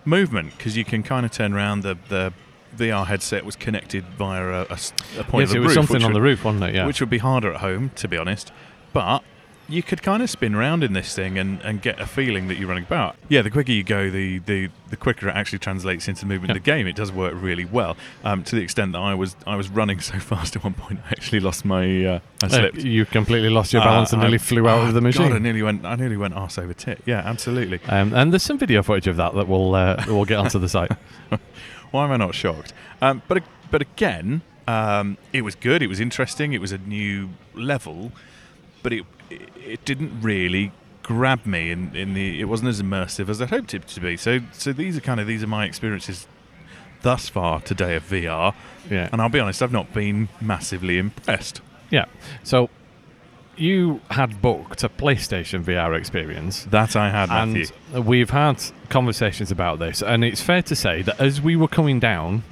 [0.04, 1.82] movement because you can kind of turn around.
[1.82, 2.32] The the
[2.76, 6.12] VR headset was connected via a point Yes, of the it was roof, something on
[6.12, 6.74] would, the roof, wasn't it?
[6.74, 6.86] Yeah.
[6.86, 8.52] which would be harder at home, to be honest.
[8.92, 9.22] But
[9.68, 12.56] you could kind of spin around in this thing and, and get a feeling that
[12.56, 13.16] you're running about.
[13.28, 16.54] Yeah, the quicker you go, the the, the quicker it actually translates into movement in
[16.54, 16.86] the game.
[16.86, 17.96] It does work really well.
[18.24, 21.00] Um, to the extent that I was I was running so fast at one point,
[21.06, 22.78] I actually lost my uh, I Uh, slipped.
[22.78, 25.28] you completely lost your balance Uh, and nearly I- flew out oh, of the machine.
[25.28, 25.84] God, I nearly went.
[25.84, 27.00] I nearly went arse over tit.
[27.06, 27.80] Yeah, absolutely.
[27.88, 30.68] Um, and there's some video footage of that that we'll uh, we'll get onto the
[30.68, 30.92] site.
[31.90, 32.72] Why am I not shocked?
[33.02, 35.82] Um, but but again, um, it was good.
[35.82, 36.52] It was interesting.
[36.52, 38.12] It was a new level,
[38.86, 40.70] but it it, didn't really
[41.02, 42.40] grab me in, in the.
[42.40, 44.16] It wasn't as immersive as I hoped it to be.
[44.16, 46.28] So so these are kind of these are my experiences
[47.02, 48.54] thus far today of VR.
[48.88, 49.08] Yeah.
[49.10, 51.62] And I'll be honest, I've not been massively impressed.
[51.90, 52.04] Yeah.
[52.44, 52.70] So
[53.56, 56.62] you had booked a PlayStation VR experience.
[56.66, 57.66] That I had, Matthew.
[57.92, 61.66] And we've had conversations about this, and it's fair to say that as we were
[61.66, 62.44] coming down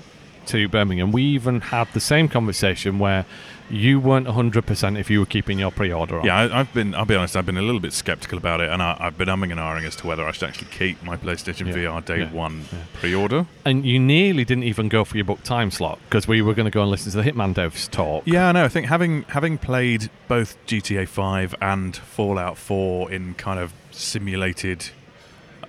[0.47, 3.25] to Birmingham, we even had the same conversation where
[3.71, 6.27] you weren't 100% if you were keeping your pre order on.
[6.27, 6.95] Yeah, I, I've been.
[6.95, 7.37] I'll be honest.
[7.37, 9.85] I've been a little bit skeptical about it, and I, I've been umming and ahhing
[9.87, 12.79] as to whether I should actually keep my PlayStation Yeah, VR Day yeah, One yeah.
[12.95, 13.47] pre-order.
[13.65, 16.67] And you nearly didn't even go for your book time slot because we were going
[16.67, 18.25] to go and listen to the Hitman devs talk.
[18.27, 18.65] Yeah, no.
[18.65, 24.87] I think having having played both GTA Five and Fallout Four in kind of simulated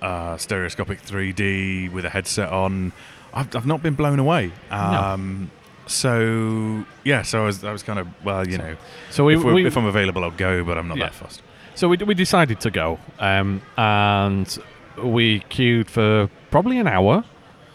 [0.02, 2.92] uh, stereoscopic 3D with a headset on,
[3.32, 4.52] I've, I've not been blown away.
[4.70, 5.50] Um,
[5.86, 8.76] So yeah, so I was I was kind of well, you know,
[9.10, 11.04] So we, if, we're, if I'm available, I'll go, but I'm not Yeah.
[11.06, 11.42] that fast.
[11.74, 14.58] So we, we decided to go, um, and
[15.02, 17.22] we queued for probably an hour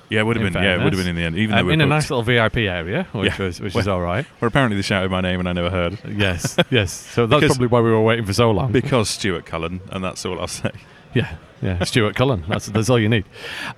[0.10, 0.62] Yeah, it would have been.
[0.62, 2.10] Yeah, it would have been in the end, even though um, we're in a nice
[2.10, 3.46] little VIP area, which Yeah.
[3.46, 4.26] was which is all right.
[4.42, 6.92] Well, apparently they shouted my name and I never heard Yes, yes.
[6.92, 8.72] So that's Because- probably why we were waiting for so long.
[8.72, 10.72] because Stuart Cullen, and that's all I'll say.
[11.14, 11.84] yeah, yeah.
[11.86, 12.44] Stuart Cullen.
[12.50, 13.26] That's that's all you need.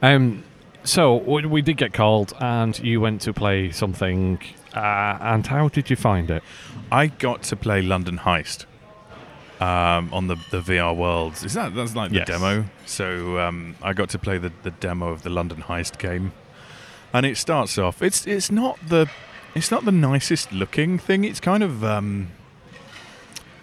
[0.01, 0.43] Um,
[0.83, 4.39] so we, did get called, and you went to play something.
[4.73, 6.43] Uh, and how did you find it?
[6.91, 8.65] I got to play London Heist
[9.61, 11.43] um, on the, the VR Worlds.
[11.43, 12.27] Is that that's like the Yes.
[12.27, 12.65] demo?
[12.85, 16.31] So um, I got to play the, the demo of the London Heist game,
[17.13, 18.01] and it starts off.
[18.01, 19.09] It's it's not the
[19.55, 21.23] it's not the nicest looking thing.
[21.23, 22.29] It's kind of um,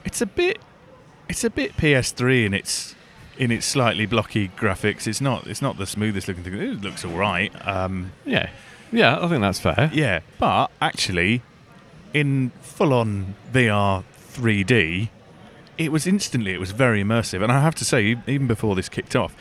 [0.05, 0.59] it's a bit
[1.29, 2.95] it's a bit PS3 and its
[3.39, 5.07] in its slightly blocky graphics.
[5.07, 6.55] It's not it's not the smoothest looking thing.
[6.55, 7.53] It looks all right.
[7.67, 8.51] Um, Yeah,
[8.93, 9.19] yeah.
[9.21, 9.91] I think that's fair.
[9.93, 11.43] yeah, but actually,
[12.13, 15.09] in full-on VR 3D,
[15.79, 16.53] it was instantly.
[16.53, 19.35] It was very immersive, and I have to say, even before this kicked off,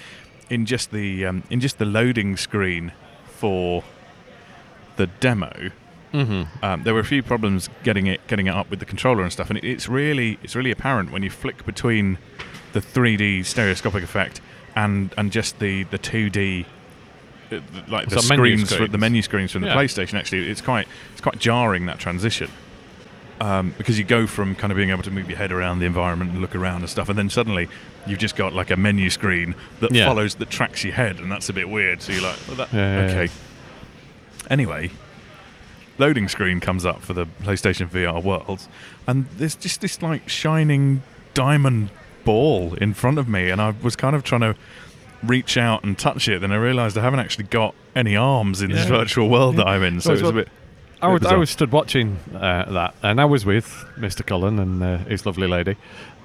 [0.49, 2.91] in just the um, in just the loading screen
[3.25, 3.84] for
[4.95, 5.71] the demo,
[6.13, 6.65] Mm-hmm.
[6.65, 9.32] um, there were a few problems getting it getting it up with the controller and
[9.32, 12.17] stuff, and it, it's really it's really apparent when you flick between
[12.74, 14.41] the 3D stereoscopic effect
[14.76, 16.65] and and just the the two D.
[17.52, 19.76] uh, Like the screens, for, the menu screens from the Yeah.
[19.76, 20.15] PlayStation.
[20.15, 22.50] Actually, it's quite it's quite jarring that transition
[23.41, 25.86] um, because you go from kind of being able to move your head around the
[25.86, 27.67] environment and look around and stuff, and then suddenly
[28.08, 30.06] you've just got like a menu screen that Yeah.
[30.08, 32.02] follows that tracks your head, and that's a bit weird.
[32.02, 33.30] So you're like, well, that, yeah, okay.
[34.50, 34.89] Anyway,
[36.00, 38.68] loading screen comes up for the PlayStation VR Worlds,
[39.08, 41.90] and there's just this like shining diamond
[42.26, 44.56] ball in front of me, and I was kind of trying to
[45.24, 46.40] reach out and touch it.
[46.42, 49.84] Then I realised I haven't actually got any arms in this virtual world that I'm
[49.84, 50.50] in, so it's a bit.
[51.02, 54.26] I was, I was stood watching uh, that, and I was with Mr.
[54.26, 55.78] Cullen and uh, his lovely lady,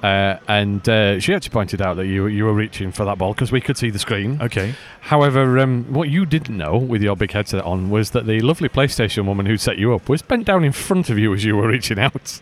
[0.05, 3.33] uh, and uh, she actually pointed out that you you were reaching for that ball
[3.33, 4.39] because we could see the screen.
[4.43, 4.75] Okay.
[5.01, 8.69] However, um, what you didn't know with your big headset on was that the lovely
[8.69, 11.57] PlayStation woman who set you up was bent down in front of you as you
[11.57, 12.41] were reaching out,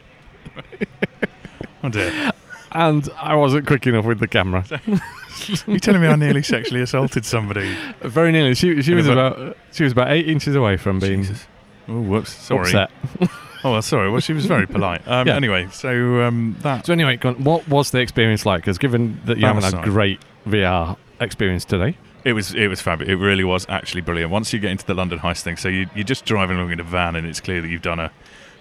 [1.85, 2.33] Oh dear.
[2.73, 4.65] and I wasn't quick enough with the camera.
[5.67, 7.77] You're telling me I nearly sexually assaulted somebody?
[8.01, 8.55] Very nearly.
[8.55, 11.47] She she was about she was about eight inches away from being Jesus.
[11.89, 12.33] Oh, whoops.
[12.33, 12.61] Sorry.
[12.75, 12.91] upset.
[13.65, 14.11] Oh, sorry.
[14.11, 15.07] Well, she was very polite.
[15.07, 15.37] Um, Yeah.
[15.37, 16.87] Anyway, so um, that.
[16.87, 18.63] So anyway, on, what was the experience like?
[18.63, 19.85] Because given that you haven't had nice.
[19.85, 23.13] great VR experience today, It was it was fabulous.
[23.13, 24.31] It really was actually brilliant.
[24.31, 26.81] Once you get into the London heist thing, so you, you're just driving along in
[26.81, 28.11] a van, and it's clear that you've done a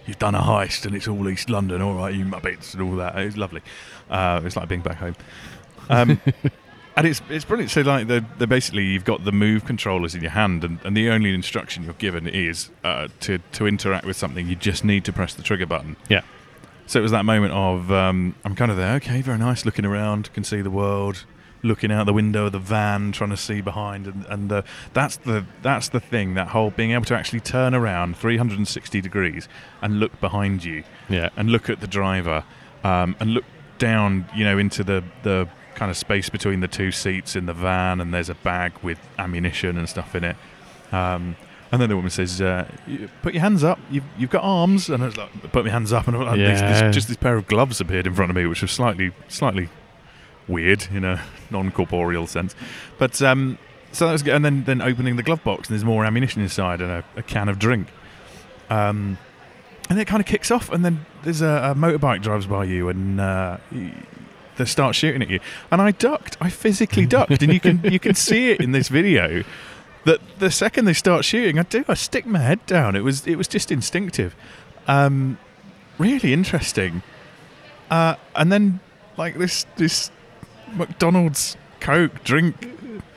[0.06, 1.82] you've done a heist, and it's all East London.
[1.82, 3.18] All right, you muppets and all that.
[3.18, 3.62] It was lovely.
[4.10, 5.16] Uh, it's like being back home.
[5.90, 6.20] Um,
[6.96, 7.72] and it's it's brilliant.
[7.72, 10.96] So like the the basically you've got the move controllers in your hand, and, and
[10.96, 14.48] the only instruction you're given is uh, to to interact with something.
[14.48, 15.96] You just need to press the trigger button.
[16.10, 16.22] Yeah.
[16.88, 18.96] So it was that moment of um, I'm kind of there.
[18.96, 19.66] Okay, very nice.
[19.66, 21.24] Looking around, can see the world.
[21.64, 24.62] Looking out the window of the van, trying to see behind, and, and uh,
[24.94, 26.34] that's the that's the thing.
[26.34, 29.48] That whole being able to actually turn around 360 degrees
[29.80, 32.44] and look behind you, yeah, and look at the driver,
[32.84, 33.46] um, and look
[33.78, 37.54] down, you know, into the the kind of space between the two seats in the
[37.54, 40.36] van, and there's a bag with ammunition and stuff in it.
[40.92, 41.36] Um,
[41.72, 42.68] and then the woman says, uh,
[43.22, 43.80] "Put your hands up.
[43.90, 46.82] You've, you've got arms." And I was like, "Put my hands up." And like, Yeah.
[46.84, 49.70] this, just this pair of gloves appeared in front of me, which was slightly slightly
[50.48, 52.56] weird in a non-corporeal sense.
[52.98, 53.58] But um,
[53.94, 54.34] so that was good.
[54.36, 57.24] And then then opening the glove box, and there's more ammunition inside and a, a
[57.24, 57.88] can of drink.
[58.70, 59.18] Um,
[59.90, 62.90] and it kind of kicks off, and then there's a, a motorbike drives by you,
[62.90, 63.58] and uh,
[64.62, 65.40] they start shooting at you.
[65.72, 66.38] And I ducked.
[66.40, 69.44] I physically ducked, and you can you can see it in this video.
[70.06, 71.86] That the second they start shooting, I do.
[71.88, 72.96] I stick my head down.
[72.96, 74.36] It was it was just instinctive.
[74.88, 75.38] Um,
[75.98, 77.04] really interesting.
[77.90, 78.80] Uh, and then
[79.18, 80.12] like this this
[80.74, 82.56] McDonald's Coke drink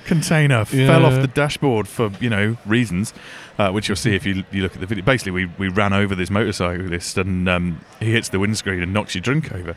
[0.05, 3.15] container fell off the dashboard for you know reasons,
[3.59, 5.05] uh, which you'll see if you you look at the video.
[5.05, 9.15] Basically, we we ran over this motorcyclist and um, he hits the windscreen and knocks
[9.15, 9.75] your drink over.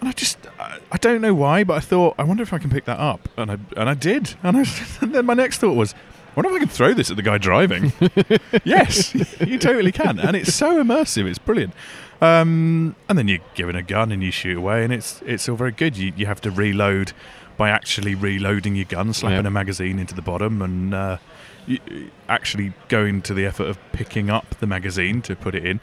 [0.00, 2.58] And I just I, I don't know why, but I thought I wonder if I
[2.58, 4.34] can pick that up, and I and I did.
[4.42, 4.64] And, I,
[5.00, 5.94] and then my next thought was.
[5.94, 7.94] I wonder if I can throw this at the guy driving.
[8.64, 11.24] yes, you totally can, and it's so immersive.
[11.24, 11.72] It's brilliant.
[12.20, 15.56] Um, and then you're given a gun and you shoot away, and it's it's all
[15.56, 15.96] very good.
[15.96, 17.12] You you have to reload
[17.56, 19.48] by actually reloading your gun, slapping Yeah.
[19.48, 21.16] a magazine into the bottom, and uh,
[22.28, 25.80] actually going to the effort of picking up the magazine to put it in.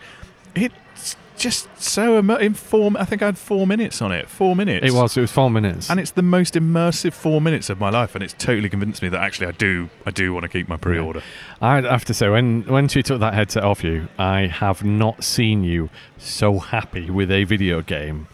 [0.55, 2.91] It's just so immer- in four.
[2.97, 4.29] I think I had four minutes on it.
[4.29, 4.85] Four minutes.
[4.85, 5.17] it was.
[5.17, 5.89] It was four minutes.
[5.89, 9.09] and it's the most immersive four minutes of my life, and it's totally convinced me
[9.09, 11.21] that actually I do I do want to keep my pre-order.
[11.61, 15.23] I'd have to say, when when she took that headset off you, I have not
[15.23, 18.27] seen you so happy with a video game.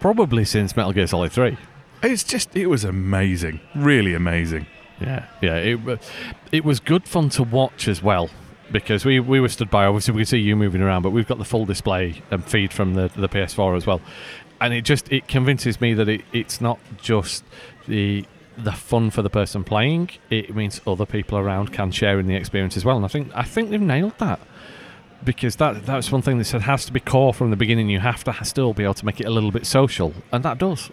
[0.00, 1.56] Probably since Metal Gear Solid Three.
[2.02, 4.66] It's just it was amazing, really amazing.
[5.00, 5.56] Yeah, yeah.
[5.56, 5.96] It wa-
[6.52, 8.28] it was good fun to watch as well
[8.74, 9.86] because we, we were stood by.
[9.86, 12.72] Obviously, we could see you moving around, but we've got the full display and feed
[12.72, 14.02] from the the PS4 as well,
[14.60, 17.44] and it just it convinces me that it, it's not just
[17.86, 18.26] the
[18.58, 20.10] the fun for the person playing.
[20.28, 23.30] It means other people around can share in the experience as well, and I think
[23.32, 24.40] I think they've nailed that.
[25.22, 27.88] Because that that's one thing they said has to be core from the beginning.
[27.88, 30.58] You have to still be able to make it a little bit social, and that
[30.58, 30.90] does.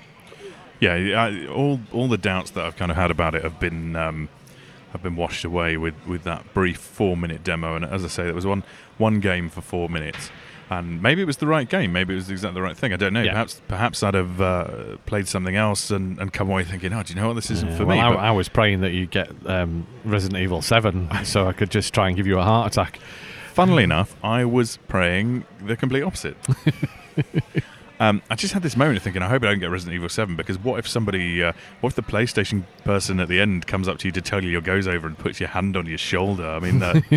[0.80, 3.96] Yeah, I, all all the doubts that I've kind of had about it have been
[3.96, 4.30] um,
[4.92, 7.76] have been washed away with, with that brief four minute demo.
[7.76, 8.64] And as I say, there was one
[8.98, 10.30] one game for four minutes,
[10.70, 12.94] and maybe it was the right game, maybe it was exactly the right thing.
[12.94, 13.22] I don't know.
[13.24, 13.32] Yeah.
[13.32, 17.14] Perhaps perhaps I'd have uh, played something else and, and come away thinking, oh, do
[17.14, 18.02] you know what, this isn't Yeah, for well, me.
[18.02, 21.72] I, But- I was praying that you get um, Resident Evil Seven, so I could
[21.72, 23.00] just try and give you a heart attack.
[23.54, 26.38] Funnily enough, I was praying the complete opposite.
[28.02, 30.10] um, I just had this moment of thinking, I hope I don't get Resident Evil
[30.10, 33.88] 7 because what if somebody, uh, what if the PlayStation person at the end comes
[33.88, 36.00] up to you to tell you your goes over and puts your hand on your
[36.00, 36.48] shoulder?
[36.50, 37.00] I mean, uh,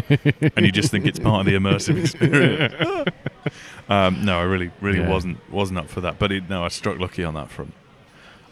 [0.57, 2.75] and you just think it's part of the immersive experience.
[3.89, 5.09] um, no, I really, really Yeah.
[5.09, 6.19] wasn't wasn't up for that.
[6.19, 7.73] But it, no, I struck lucky on that front.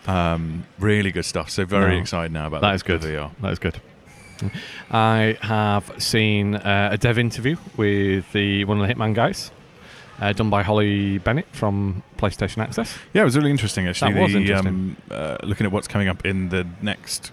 [0.07, 1.51] Um, really good stuff.
[1.51, 2.01] So very No.
[2.01, 3.01] excited now about That the, is good.
[3.03, 3.31] VR.
[3.43, 3.81] That is good.
[4.91, 9.53] I have seen uh, a dev interview with the one of the Hitman guys,
[10.23, 12.97] uh, done by Holly Bennett from PlayStation Access.
[13.13, 14.15] Yeah, it was really interesting actually.
[14.15, 14.69] That was interesting.
[14.69, 17.33] Um, uh, looking at what's coming up in the next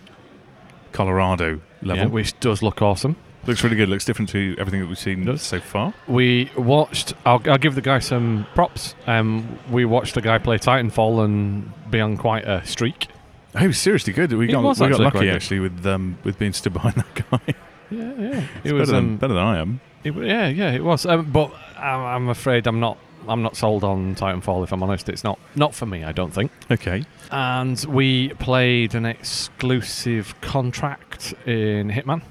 [0.91, 2.04] Colorado level.
[2.06, 3.15] Yeah, which does look awesome.
[3.45, 3.88] Looks really good.
[3.89, 5.93] Looks different to everything that we've seen so far.
[6.08, 7.13] We watched.
[7.25, 8.95] I'll, I'll give the guy some props.
[9.08, 13.08] Um, we watched a guy play Titanfall and be on quite a streak.
[13.56, 14.34] Oh, it was seriously good.
[14.34, 17.54] We got we got lucky actually with um, with being stood behind that guy.
[17.89, 18.47] Yeah, yeah.
[18.58, 18.89] It's It was.
[18.89, 19.80] better, than, Um, better than I am.
[20.04, 21.06] It, yeah, yeah, it was.
[21.06, 22.98] Um, but I'm, I'm afraid I'm not.
[23.28, 24.64] I'm not sold on Titanfall.
[24.64, 26.04] If I'm honest, it's not not for me.
[26.04, 26.52] I don't think.
[26.72, 27.04] Okay.
[27.32, 32.22] And we played an exclusive contract in Hitman.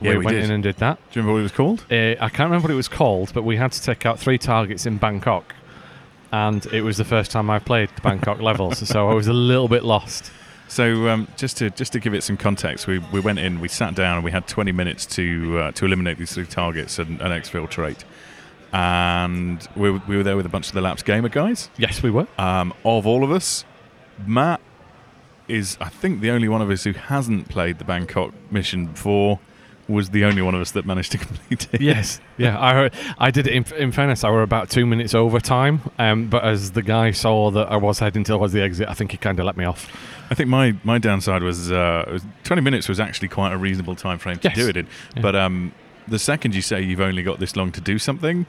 [0.00, 0.44] Yeah, we went did.
[0.44, 0.98] in and did that.
[1.10, 1.86] Do you remember what it was called?
[1.90, 4.38] Uh, I can't remember what it was called, but we had to take out three
[4.38, 5.54] targets in Bangkok,
[6.32, 9.32] and it was the first time I played the Bangkok levels, so I was a
[9.32, 10.30] little bit lost.
[10.68, 13.68] So um, just to just to give it some context, we, we went in, we
[13.68, 17.20] sat down, and we had 20 minutes to uh, to eliminate these three targets and,
[17.20, 18.02] and exfiltrate.
[18.72, 21.70] And we, were- we were there with a bunch of the Lapsed Gamer guys.
[21.78, 22.26] Yes, we were.
[22.38, 23.64] Um, of all of us,
[24.26, 24.60] Matt
[25.48, 29.38] is I think the only one of us who hasn't played the Bangkok mission before.
[29.88, 31.80] Was the only one of us that managed to complete it.
[31.80, 32.58] Yes, yeah.
[32.58, 33.52] I I did it.
[33.52, 37.12] In, in fairness, I were about two minutes over time, um, but as the guy
[37.12, 39.64] saw that I was heading towards the exit, I think he kind of let me
[39.64, 39.86] off.
[40.30, 44.18] I think my, my downside was, uh, 20 minutes was actually quite a reasonable time
[44.18, 44.56] frame to Yes.
[44.56, 44.86] do it in.
[45.14, 45.22] Yeah.
[45.22, 45.72] But um,
[46.08, 48.46] the second you say you've only got this long to do something,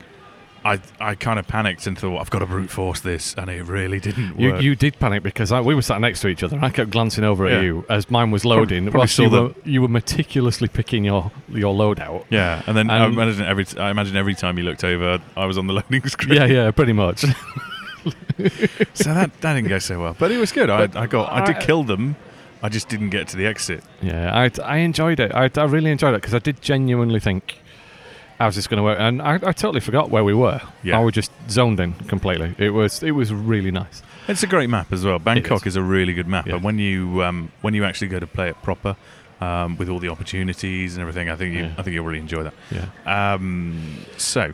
[0.65, 3.63] I I kind of panicked and thought I've got to brute force this, and it
[3.63, 4.61] really didn't You, work.
[4.61, 6.55] you did panic because I, we were sat next to each other.
[6.55, 7.57] and I kept glancing over Yeah.
[7.57, 8.85] at you as mine was loading.
[8.85, 12.25] probably whilst you were, you were meticulously picking your your load out.
[12.31, 15.45] yeah, and then I Um, imagine every I imagine every time you looked over, I
[15.45, 16.33] was on the loading screen.
[16.35, 17.23] Yeah, yeah, pretty much.
[18.93, 20.69] so that, that didn't go so well, but it was good.
[20.69, 22.15] I, I got I did kill them.
[22.61, 23.83] I just didn't get to the exit.
[24.01, 25.31] Yeah, I, I enjoyed it.
[25.33, 27.59] I, I really enjoyed it because I did genuinely think
[28.39, 30.61] how's this going to work, and I, I totally forgot where we were.
[30.83, 30.99] Yeah.
[30.99, 32.55] I was just zoned in completely.
[32.57, 34.01] It was it was really nice.
[34.27, 35.19] It's a great map as well.
[35.19, 35.73] Bangkok is.
[35.73, 35.75] is.
[35.77, 36.55] a really good map, Yeah.
[36.55, 38.95] and when you um, when you actually go to play it proper,
[39.39, 41.73] um, with all the opportunities and everything, I think you Yeah.
[41.77, 42.53] I think you'll really enjoy that.
[42.71, 43.33] Yeah.
[43.33, 44.53] Um, so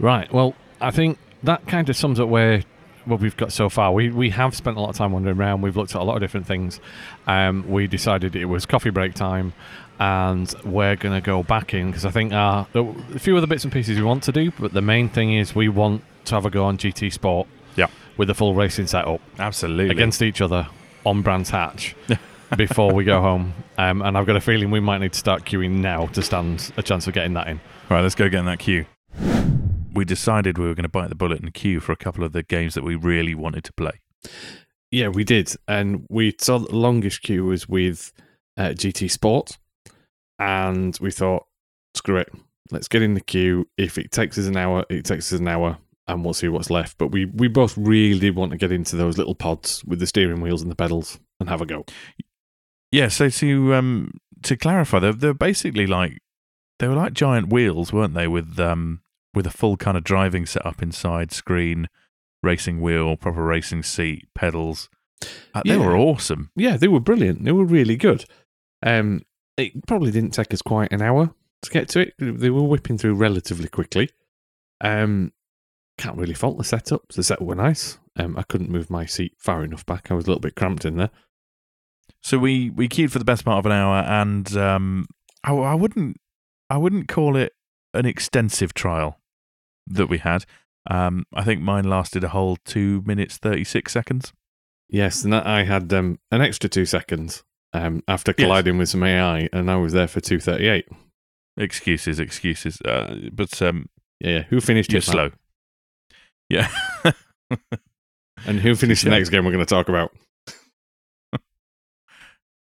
[0.00, 0.32] Right.
[0.32, 2.62] Well, I think that kind of sums up where
[3.08, 3.92] what we've got so far.
[3.92, 5.62] We we have spent a lot of time wandering around.
[5.62, 6.80] We've looked at a lot of different things.
[7.26, 9.54] Um, we decided it was coffee break time,
[9.98, 13.36] and we're going to go back in because I think uh, there were a few
[13.36, 16.02] other bits and pieces we want to do, but the main thing is we want
[16.26, 17.48] to have a go on GT Sport.
[17.76, 17.88] Yeah.
[18.16, 20.66] With the full racing setup absolutely against each other
[21.06, 21.94] on Brands Hatch.
[22.56, 25.44] before we go home, um, and I've got a feeling we might need to start
[25.44, 27.60] queuing now to stand a chance of getting that in.
[27.90, 28.86] Right, let's go get in that queue.
[29.98, 32.32] We decided we were going to bite the bullet and queue for a couple of
[32.32, 34.00] the games that we really wanted to play.
[34.92, 38.12] Yeah, we did, and we saw the longest queue was with
[38.56, 39.58] uh, GT Sport,
[40.38, 41.46] and we thought,
[41.96, 42.32] screw it,
[42.70, 43.66] let's get in the queue.
[43.76, 46.70] If it takes us an hour, it takes us an hour, and we'll see what's
[46.70, 46.96] left.
[46.96, 50.40] But we we both really want to get into those little pods with the steering
[50.40, 51.84] wheels and the pedals and have a go.
[52.92, 56.18] Yeah, so to um to clarify, they're they're basically like
[56.78, 58.28] they were like giant wheels, weren't they?
[58.28, 59.00] With um
[59.34, 61.88] with a full kind of driving setup inside, screen,
[62.42, 64.88] racing wheel, proper racing seat, pedals.
[65.54, 65.84] Uh, they Yeah.
[65.84, 66.50] were awesome.
[66.56, 67.44] Yeah, they were brilliant.
[67.44, 68.24] They were really good.
[68.82, 69.22] Um,
[69.56, 72.14] it probably didn't take us quite an hour to get to it.
[72.18, 74.10] They were whipping through relatively quickly.
[74.80, 75.32] Um,
[75.98, 77.08] can't really fault the setup.
[77.08, 77.98] The setup were nice.
[78.16, 80.10] Um, I couldn't move my seat far enough back.
[80.10, 81.10] I was a little bit cramped in there.
[82.22, 85.06] So we we queued for the best part of an hour, and um,
[85.44, 86.16] I, I wouldn't
[86.70, 87.52] I wouldn't call it
[87.94, 89.18] an extensive trial
[89.86, 90.44] that we had.
[90.90, 94.32] Um, I think mine lasted a whole two minutes thirty six seconds.
[94.88, 97.42] Yes, and I had um, an extra two seconds
[97.74, 98.44] um, after Yes.
[98.46, 100.86] colliding with some AI, and I was there for two thirty eight.
[101.58, 102.80] Excuses, excuses.
[102.82, 103.88] Uh, but um,
[104.20, 104.42] Yeah.
[104.44, 105.00] Who finished you're?
[105.00, 105.04] Matt?
[105.04, 105.30] slow.
[106.48, 106.70] Yeah.
[108.46, 110.12] And who finished the next game we're going to talk about?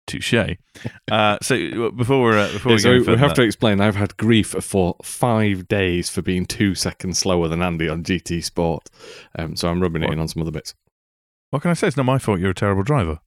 [0.08, 0.58] Touche.
[1.12, 3.82] Uh, so before uh, before Yeah, we so go we have to explain.
[3.82, 8.44] I've had grief for five days for being two seconds slower than Andy on GT
[8.44, 8.90] Sport.
[9.38, 10.76] Um, so I'm rubbing it in on some other bits.
[11.50, 11.88] what can I say?
[11.88, 12.40] It's not my fault.
[12.40, 13.20] You're a terrible driver.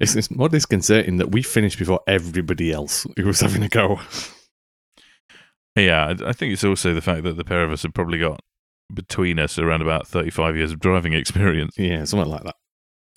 [0.00, 4.00] It's, it's more disconcerting that we finished before everybody else who was having a go.
[5.76, 8.40] Yeah, I, think it's also the fact that the pair of us have probably got
[8.92, 11.78] between us around about thirty five years of driving experience.
[11.78, 12.56] Yeah, something like that.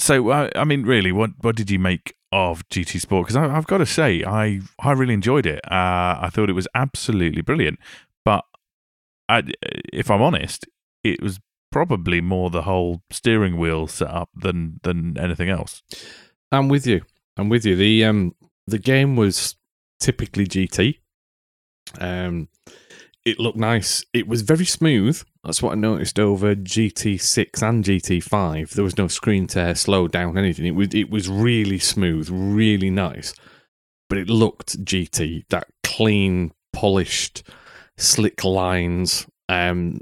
[0.01, 3.27] So, uh, I mean, really, what what did you make of GT Sport?
[3.27, 5.59] Because I've got to say, I I really enjoyed it.
[5.65, 7.77] Uh, I thought it was absolutely brilliant.
[8.25, 8.43] But
[9.29, 9.43] I,
[9.93, 10.65] if I'm honest,
[11.03, 11.39] it was
[11.71, 15.83] probably more the whole steering wheel setup than than anything else.
[16.51, 17.03] I'm with you.
[17.37, 17.75] I'm with you.
[17.75, 18.33] The um
[18.65, 19.55] the game was
[19.99, 20.97] typically GT.
[21.99, 22.49] Um,
[23.23, 24.03] it looked nice.
[24.13, 25.23] It was very smooth.
[25.43, 28.69] That's what I noticed over GT6 and GT5.
[28.69, 30.65] There was no screen tear, slow down, anything.
[30.65, 33.33] It was it was really smooth, really nice.
[34.07, 37.43] But it looked GT, that clean, polished,
[37.97, 39.25] slick lines.
[39.49, 40.01] Um,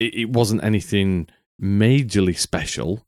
[0.00, 1.28] it, it wasn't anything
[1.62, 3.06] majorly special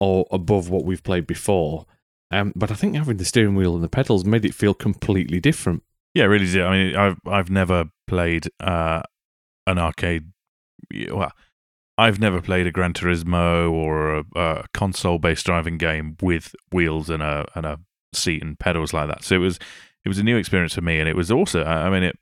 [0.00, 1.86] or above what we've played before.
[2.30, 5.40] Um, but I think having the steering wheel and the pedals made it feel completely
[5.40, 5.82] different.
[6.14, 6.62] Yeah, it really did.
[6.62, 9.02] I mean, I've I've never played uh,
[9.66, 10.30] an arcade.
[10.90, 11.32] Well,
[11.96, 17.22] I've never played a Gran Turismo or a, a console-based driving game with wheels and
[17.22, 17.80] a and a
[18.12, 19.24] seat and pedals like that.
[19.24, 19.58] So it was
[20.04, 21.64] it was a new experience for me, and it was also.
[21.64, 22.18] I mean, it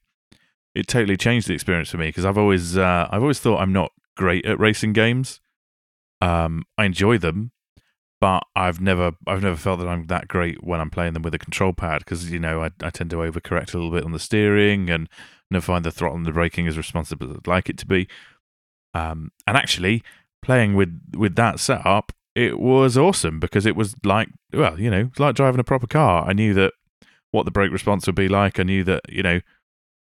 [0.74, 3.72] it totally changed the experience for me because I've always uh, I've always thought I'm
[3.72, 5.40] not great at racing games.
[6.20, 7.52] Um, I enjoy them,
[8.20, 11.34] but I've never I've never felt that I'm that great when I'm playing them with
[11.34, 14.12] a control pad because you know I, I tend to overcorrect a little bit on
[14.12, 15.08] the steering and
[15.50, 18.08] never find the throttle and the braking as responsive as I'd like it to be.
[18.96, 20.02] Um, and actually
[20.42, 25.08] playing with with that setup, it was awesome because it was like well you know
[25.10, 26.26] it's like driving a proper car.
[26.26, 26.72] I knew that
[27.30, 28.58] what the brake response would be like.
[28.58, 29.40] I knew that you know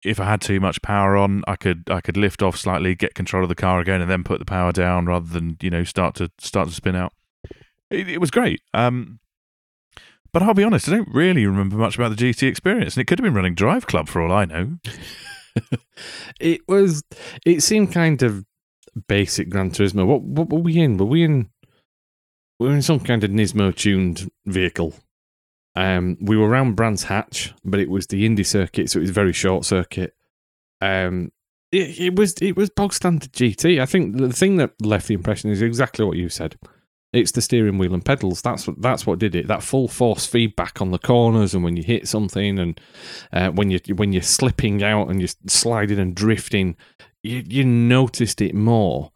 [0.03, 3.15] if I had too much power on, I could I could lift off slightly, get
[3.15, 5.83] control of the car again, and then put the power down rather than you know
[5.83, 7.13] start to start to spin out
[7.89, 8.61] it, it was great.
[8.73, 9.19] Um,
[10.31, 13.05] but I'll be honest, I don't really remember much about the GT experience, and it
[13.05, 14.77] could have been running Drive Club for all I know.
[16.39, 17.03] it was.
[17.45, 18.45] It seemed kind of
[19.07, 20.05] basic Gran Turismo.
[20.05, 20.97] What what were we in?
[20.97, 21.49] Were we in?
[22.59, 24.93] We were in some kind of Nismo tuned vehicle.
[25.75, 29.09] Um, we were around Brands Hatch, but it was the Indy circuit, so it was
[29.09, 30.13] very short circuit.
[30.79, 31.31] Um,
[31.71, 33.81] it, it was it was bog standard GT.
[33.81, 36.55] I think the thing that left the impression is exactly what you said.
[37.11, 38.41] It's the steering wheel and pedals.
[38.41, 39.47] That's what that's what did it.
[39.47, 42.79] That full force feedback on the corners and when you hit something and
[43.33, 46.75] uh, when you when you're slipping out and you're sliding and drifting,
[47.25, 49.11] you, you noticed it more.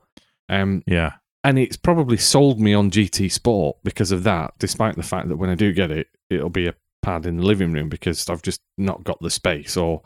[0.47, 4.53] Um, yeah, and it's probably sold me on GT Sport because of that.
[4.60, 7.45] Despite the fact that when I do get it, it'll be a pad in the
[7.45, 10.01] living room because I've just not got the space or,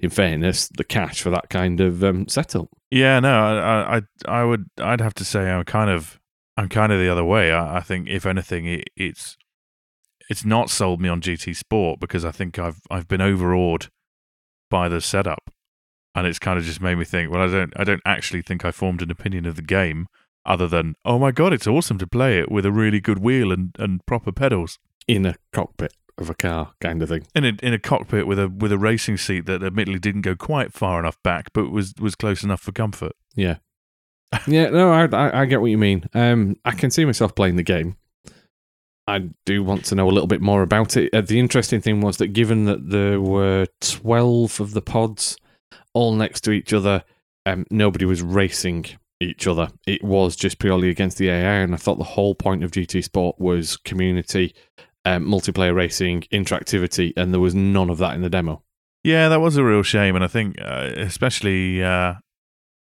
[0.00, 2.68] in fairness, the cash for that kind of um, setup.
[2.90, 4.02] Yeah, no, I, I,
[4.40, 6.18] I would, I'd have to say I'm kind of
[6.58, 7.52] I'm kind of the other way.
[7.52, 9.36] I, I think if anything, it, it's
[10.28, 13.88] it's not sold me on GT Sport because I think I've I've been overawed
[14.68, 15.50] by the setup,
[16.14, 17.30] and it's kind of just made me think.
[17.30, 20.06] Well, I don't I don't actually think I formed an opinion of the game
[20.44, 23.52] other than oh my god, it's awesome to play it with a really good wheel
[23.52, 27.26] and, and proper pedals in a cockpit of a car kind of thing.
[27.34, 30.34] In a in a cockpit with a with a racing seat that admittedly didn't go
[30.34, 33.12] quite far enough back, but was was close enough for comfort.
[33.34, 33.56] Yeah,
[34.46, 36.04] yeah, no, I, I, I get what you mean.
[36.14, 37.96] Um, I can see myself playing the game.
[39.06, 41.12] I do want to know a little bit more about it.
[41.14, 45.38] Uh, the interesting thing was that given that there were 12 of the pods
[45.98, 47.02] all next to each other,
[47.44, 48.86] um, nobody was racing
[49.20, 49.68] each other.
[49.84, 53.02] It was just purely against the AI, and I thought the whole point of GT
[53.02, 54.54] Sport was community,
[55.04, 58.62] um, multiplayer racing, interactivity, and there was none of that in the demo.
[59.02, 62.14] Yeah, that was a real shame, and I think uh, especially uh,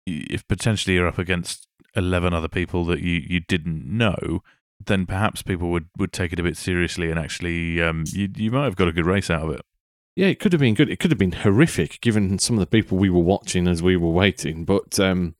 [0.07, 4.41] if potentially you're up against 11 other people that you, you didn't know,
[4.83, 8.51] then perhaps people would, would take it a bit seriously and actually um, you, you
[8.51, 9.61] might have got a good race out of it.
[10.15, 10.89] Yeah, it could have been good.
[10.89, 13.97] It could have been horrific given some of the people we were watching as we
[13.97, 14.63] were waiting.
[14.63, 15.35] But um,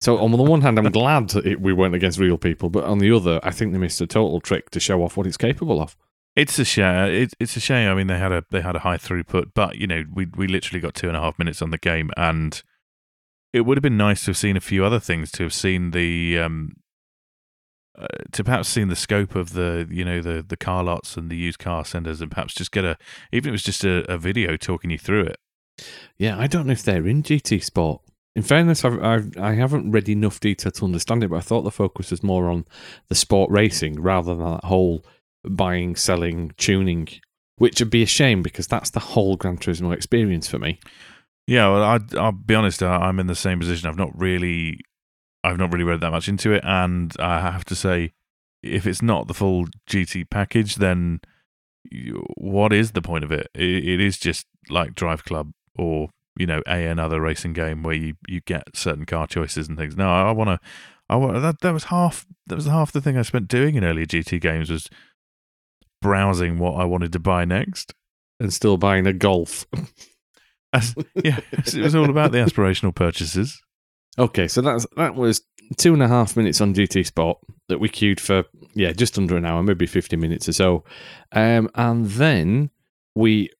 [0.00, 2.98] so on the one hand, I'm glad it, we weren't against real people, but on
[2.98, 5.80] the other, I think they missed a total trick to show off what it's capable
[5.80, 5.96] of.
[6.36, 7.12] It's a shame.
[7.12, 7.88] It, it's a shame.
[7.88, 10.46] I mean, they had a they had a high throughput, but you know, we we
[10.46, 12.62] literally got two and a half minutes on the game, and
[13.52, 15.92] it would have been nice to have seen a few other things, to have seen
[15.92, 16.76] the um,
[17.98, 21.30] uh, to perhaps seen the scope of the you know the the car lots and
[21.30, 22.96] the used car centers, and perhaps just get a
[23.32, 25.36] even if it was just a, a video talking you through it.
[26.18, 28.00] Yeah, I don't know if they're in GT Sport.
[28.36, 31.62] In fairness, I've, I've I haven't read enough detail to understand it, but I thought
[31.62, 32.64] the focus was more on
[33.08, 35.04] the sport racing rather than that whole
[35.44, 37.08] buying, selling, tuning,
[37.56, 40.80] which would be a shame because that's the whole Gran Turismo experience for me.
[41.46, 42.82] Yeah, well, I, I'll be honest.
[42.82, 43.88] I'm in the same position.
[43.88, 44.80] I've not really,
[45.44, 48.12] I've not really read that much into it, and I have to say,
[48.62, 51.20] if it's not the full GT package, then
[52.36, 53.48] what is the point of it?
[53.54, 53.86] it?
[53.86, 58.14] It is just like Drive Club or you know a another racing game where you
[58.26, 59.96] you get certain car choices and things.
[59.96, 60.58] No, I want to.
[61.08, 61.60] I want that.
[61.60, 62.26] That was half.
[62.46, 64.88] That was half the thing I spent doing in earlier GT games was
[66.00, 67.92] browsing what I wanted to buy next,
[68.40, 69.66] and still buying a Golf.
[71.22, 73.60] Yeah, it was all about the aspirational purchases.
[74.18, 75.42] Okay, so that's that was
[75.76, 77.38] two and a half minutes on GT Sport
[77.68, 78.44] that we queued for
[78.74, 80.84] yeah just under an hour, maybe fifty minutes or so,
[81.32, 82.70] um, and then
[83.14, 83.50] we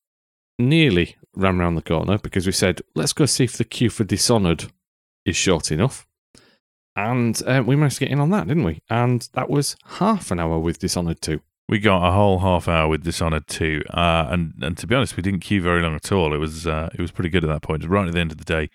[0.59, 4.05] nearly ran around the corner because we said let's go see if the queue for
[4.05, 4.67] Dishonored
[5.25, 6.07] is short enough,
[6.95, 8.81] and uh, we managed to get in on that, didn't we?
[8.89, 11.41] And that was half an hour with Dishonored two.
[11.67, 15.17] We got a whole half hour with Dishonored 2, uh, and and to be honest,
[15.17, 16.35] we didn't queue very long at all.
[16.35, 18.37] It was uh, it was pretty good at that point, right at the end of
[18.37, 18.69] the day.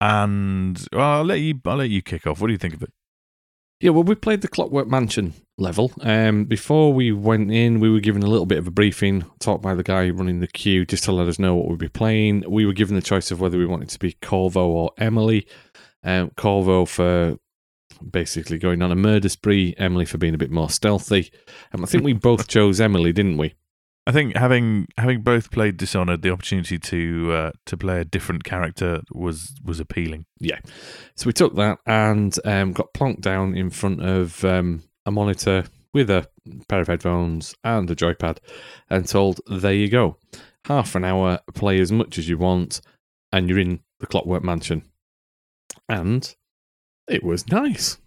[0.00, 2.40] And well, I'll let you I'll let you kick off.
[2.40, 2.92] What do you think of it?
[3.80, 5.90] Yeah, well, we played the Clockwork Mansion level.
[6.02, 9.62] Um, before we went in, we were given a little bit of a briefing, talked
[9.62, 12.44] by the guy running the queue, just to let us know what we'd be playing.
[12.46, 15.46] We were given the choice of whether we wanted to be Corvo or Emily.
[16.04, 17.38] Um, Corvo for
[18.10, 21.32] basically going on a murder spree, Emily for being a bit more stealthy.
[21.72, 23.54] Um, I think we both chose Emily, didn't we?
[24.06, 28.44] I think having having both played Dishonored, the opportunity to uh, to play a different
[28.44, 30.26] character was was appealing.
[30.40, 30.58] Yeah.
[31.16, 35.64] So we took that and um, got plonked down in front of um, a monitor
[35.92, 36.26] with a
[36.68, 38.38] pair of headphones and a joypad
[38.88, 40.16] and told, there you go.
[40.66, 42.80] Half an hour, play as much as you want,
[43.32, 44.84] and you're in the Clockwork Mansion.
[45.88, 46.34] And
[47.08, 47.98] it was nice.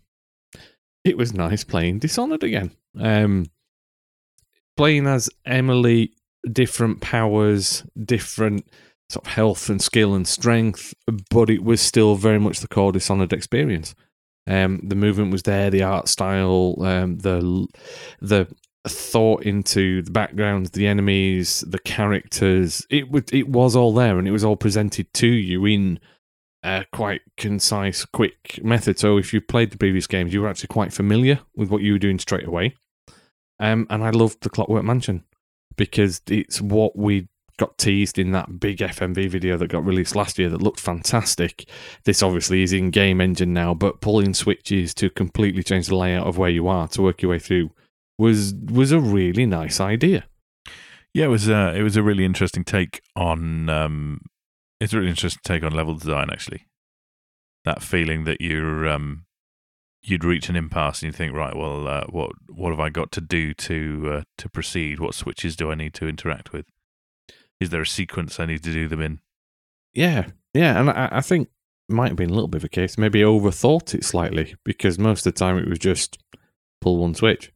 [1.04, 2.72] It was nice playing Dishonored again.
[2.98, 3.48] Um,
[4.78, 6.13] playing as Emily,
[6.51, 8.67] different powers, different
[9.09, 10.93] sort of health and skill and strength,
[11.30, 13.95] but it was still very much the core Dishonored experience.
[14.47, 17.67] Um, the movement was there, the art style, um, the
[18.21, 18.47] the
[18.86, 22.86] thought into the backgrounds, the enemies, the characters.
[22.89, 25.99] It was it was all there, and it was all presented to you in
[26.63, 28.99] a quite concise, quick method.
[28.99, 31.93] So if you played the previous games, you were actually quite familiar with what you
[31.93, 32.76] were doing straight away.
[33.64, 35.24] Um, and I loved the Clockwork Mansion
[35.78, 40.38] because it's what we got teased in that big FMV video that got released last
[40.38, 41.70] year that looked fantastic.
[42.03, 46.28] This obviously is in game engine now, but pulling switches to completely change the layout
[46.28, 47.72] of where you are to work your way through
[48.20, 50.26] was was a really nice idea.
[51.14, 54.26] Yeah, it was uh, it was a really interesting take on um,
[54.82, 56.68] it's a really interesting take on level design actually.
[57.64, 59.24] That feeling that you're um,
[60.04, 63.12] you'd reach an impasse and you think, right, well, uh, what what have I got
[63.14, 64.99] to do to uh, to proceed?
[64.99, 66.66] What switches do I need to interact with?
[67.60, 69.20] Is there a sequence I need to do them in?
[69.93, 71.49] Yeah, yeah, and I, I think
[71.89, 72.97] might have been a little bit of a case.
[72.97, 76.18] Maybe I overthought it slightly because most of the time it was just
[76.82, 77.51] pull one switch.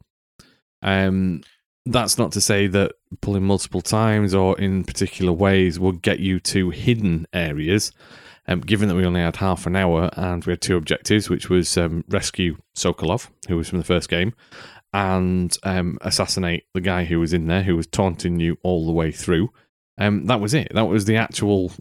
[0.82, 1.42] Um,
[1.86, 6.40] that's not to say that pulling multiple times or in particular ways will get you
[6.42, 7.92] to hidden areas.
[8.50, 11.50] Um, given that we only had half an hour and we had two objectives, which
[11.50, 14.34] was um, rescue Sokolov, who was from the first game,
[14.94, 18.94] and um, assassinate the guy who was in there, who was taunting you all the
[18.94, 19.50] way through.
[20.00, 20.72] Um, that was it.
[20.74, 21.72] That was the actual,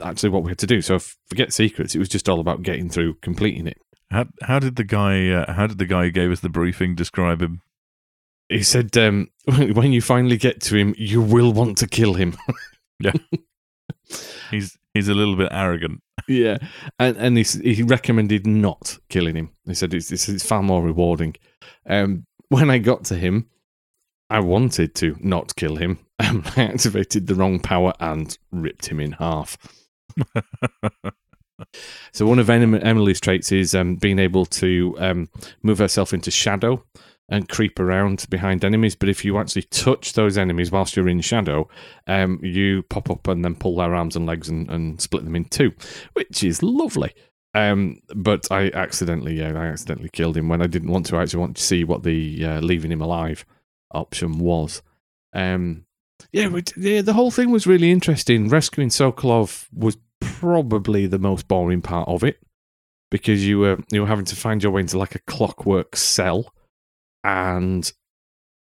[0.00, 0.82] actually what we had to do.
[0.82, 1.94] So forget secrets.
[1.94, 3.78] It was just all about getting through, completing it.
[4.10, 6.94] How how did the guy uh, how did the guy who gave us the briefing
[6.94, 7.60] describe him?
[8.48, 12.36] He said, um, "When you finally get to him, you will want to kill him."
[12.98, 13.12] yeah,
[14.50, 16.02] he's he's a little bit arrogant.
[16.28, 16.58] yeah,
[16.98, 19.50] and and he he recommended not killing him.
[19.66, 21.36] He said it's it's, it's far more rewarding.
[21.88, 23.48] Um, when I got to him,
[24.30, 26.00] I wanted to not kill him.
[26.18, 29.56] Um, I activated the wrong power and ripped him in half.
[32.12, 35.28] so one of Emily's traits is um, being able to um,
[35.62, 36.84] move herself into shadow
[37.28, 38.96] and creep around behind enemies.
[38.96, 41.68] But if you actually touch those enemies whilst you're in shadow,
[42.06, 45.36] um, you pop up and then pull their arms and legs and, and split them
[45.36, 45.72] in two,
[46.14, 47.12] which is lovely.
[47.54, 51.16] Um, but I accidentally, yeah, I accidentally killed him when I didn't want to.
[51.16, 53.44] I actually want to see what the uh, leaving him alive
[53.92, 54.82] option was.
[55.32, 55.84] Um,
[56.32, 58.48] yeah, yeah, the whole thing was really interesting.
[58.48, 62.40] Rescuing Sokolov was probably the most boring part of it
[63.10, 66.52] because you were you were having to find your way into like a clockwork cell,
[67.28, 67.92] and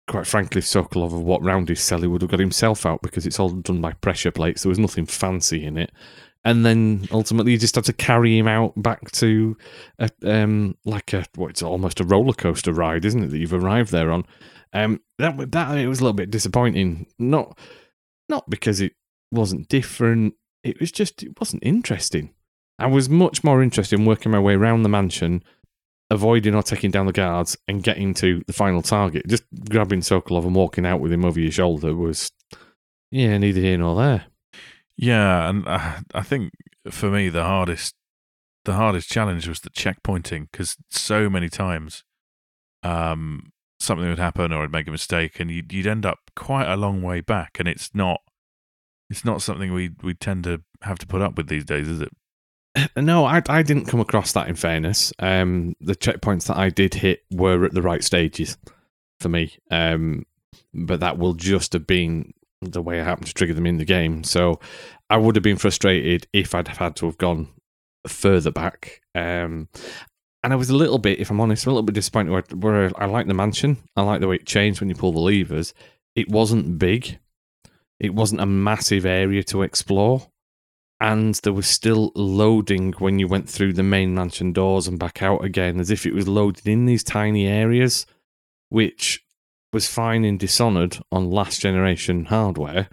[0.08, 3.40] quite frankly, Sokolov of what round his cell would have got himself out because it's
[3.40, 4.64] all done by pressure plates.
[4.64, 5.92] There was nothing fancy in it.
[6.44, 9.56] And then ultimately, you just had to carry him out back to
[10.00, 11.52] a, um, like a what?
[11.52, 13.28] It's almost a roller coaster ride, isn't it?
[13.28, 14.26] That you've arrived there on.
[14.74, 17.08] Um, that that it was a little bit disappointing.
[17.18, 17.58] Not
[18.30, 18.94] not because it
[19.32, 20.34] wasn't different.
[20.64, 22.34] It was just it wasn't interesting.
[22.80, 25.44] I was much more interested in working my way around the mansion,
[26.10, 29.28] avoiding or taking down the guards, and getting to the final target.
[29.28, 32.32] Just grabbing Sokolov and walking out with him over your shoulder was,
[33.12, 34.26] yeah, neither here nor there.
[34.98, 36.52] Yeah, and uh, I think
[36.90, 37.96] for me the hardest
[38.66, 42.04] the hardest challenge was the checkpointing because so many times
[42.84, 46.72] um, something would happen or I'd make a mistake and you'd, you'd end up quite
[46.72, 48.22] a long way back and it's not
[49.10, 52.02] it's not something we we tend to have to put up with these days, is
[52.02, 52.12] it?
[52.96, 54.48] No, I, I didn't come across that.
[54.48, 58.58] In fairness, um, the checkpoints that I did hit were at the right stages
[59.20, 60.26] for me, um,
[60.74, 63.86] but that will just have been the way I happened to trigger them in the
[63.86, 64.24] game.
[64.24, 64.60] So
[65.10, 67.50] I would have been frustrated if I'd have had to have gone
[68.08, 69.02] further back.
[69.16, 69.70] Um,
[70.44, 72.92] and I was a little bit, if I'm honest, a little bit disappointed where, where
[73.02, 73.78] I like the mansion.
[73.96, 75.74] I like the way it changed when you pull the levers.
[76.16, 77.20] It wasn't big.
[78.00, 80.28] It wasn't a massive area to explore.
[81.02, 85.24] And there was still loading when you went through the main mansion doors and back
[85.24, 88.06] out again, as if it was loaded in these tiny areas,
[88.68, 89.24] which
[89.72, 92.90] was fine in Dishonored on last generation hardware.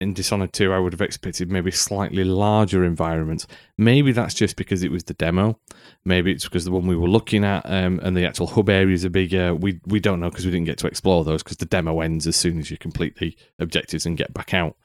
[0.00, 3.46] In Dishonored 2, I would have expected maybe slightly larger environments.
[3.78, 5.60] Maybe that's just because it was the demo.
[6.04, 9.04] Maybe it's because the one we were looking at um, and the actual hub areas
[9.04, 9.54] are bigger.
[9.54, 12.26] We we don't know because we didn't get to explore those because the demo ends
[12.26, 14.76] as soon as you complete the objectives and get back out.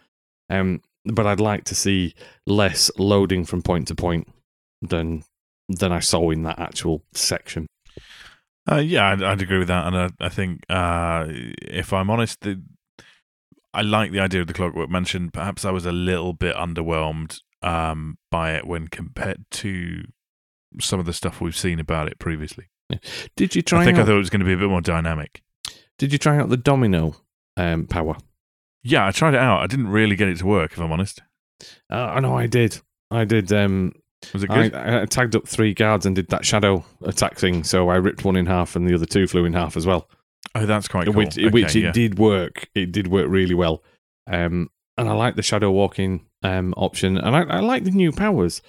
[0.51, 0.81] Um,
[1.13, 2.13] but I'd like to see
[2.45, 4.27] less loading from point to point
[4.81, 5.23] than
[5.69, 7.67] than I saw in that actual section.
[8.69, 12.41] Uh, yeah, I'd, I'd agree with that, and I, I think uh, if I'm honest,
[12.41, 12.61] the,
[13.73, 15.31] I like the idea of the Clockwork Mansion.
[15.31, 20.03] Perhaps I was a little bit underwhelmed um, by it when compared to
[20.81, 22.69] some of the stuff we've seen about it previously.
[23.35, 23.81] Did you try?
[23.81, 25.41] I think out, I thought it was going to be a bit more dynamic.
[25.97, 27.15] Did you try out the domino
[27.55, 28.17] um, power?
[28.87, 29.61] Yeah, I tried it out.
[29.61, 31.21] I didn't really get it to work, if I'm honest.
[31.91, 32.79] Uh, I know I did.
[33.11, 33.51] I did.
[33.51, 33.93] Um,
[34.33, 34.75] Was it I, good?
[34.75, 37.63] I tagged up three guards and did that shadow attack thing.
[37.63, 40.09] So I ripped one in half and the other two flew in half as well.
[40.55, 41.15] oh, that's quite cool.
[41.15, 41.91] which, Okay, which it yeah.
[41.91, 42.69] did work.
[42.75, 43.83] It did work really well.
[44.25, 48.11] Um, and I like the shadow walking um, option, and I, I like the new
[48.11, 48.61] powers.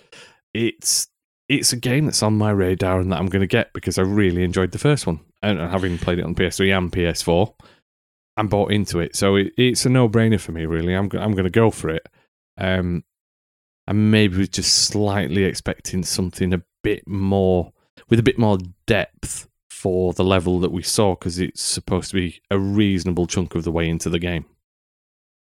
[0.53, 1.09] It's
[1.49, 4.03] it's a game that's on my radar and that I'm going to get because I
[4.03, 7.55] really enjoyed the first one, and having played it on PS3 and PS4,
[8.39, 9.17] I'm bought into it.
[9.17, 10.65] So it, it's a no brainer for me.
[10.65, 12.09] Really, I'm I'm going to go for it.
[12.57, 13.05] Um,
[13.87, 17.73] and maybe was just slightly expecting something a bit more
[18.09, 22.17] with a bit more depth for the level that we saw because it's supposed to
[22.17, 24.45] be a reasonable chunk of the way into the game.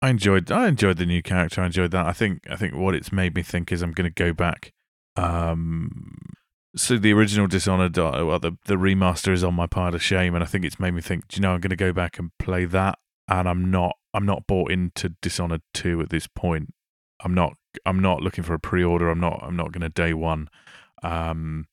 [0.01, 0.51] I enjoyed.
[0.51, 1.63] I enjoyed the new character.
[1.63, 2.07] I enjoyed that.
[2.07, 2.43] I think.
[2.49, 4.73] I think what it's made me think is I'm going to go back.
[5.17, 6.36] Um,
[6.77, 10.35] so the original Dishonored, uh, well, the the remaster is on my pile of shame,
[10.35, 11.29] and I think it's made me think.
[11.29, 11.53] Do you know?
[11.53, 12.99] I'm going to go back and play that,
[13.29, 13.97] and I'm not.
[14.13, 16.75] I'm not bought into Dishonored two at this point.
[17.25, 17.55] I'm not.
[17.85, 19.09] I'm not looking for a pre-order.
[19.09, 19.41] I'm not.
[19.43, 20.49] I'm not going to day one.
[21.03, 21.67] Um,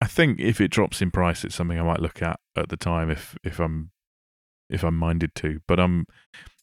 [0.00, 2.76] I think if it drops in price, it's something I might look at at the
[2.76, 3.90] time if if I'm
[4.68, 5.60] if I'm minded to.
[5.66, 6.06] But um,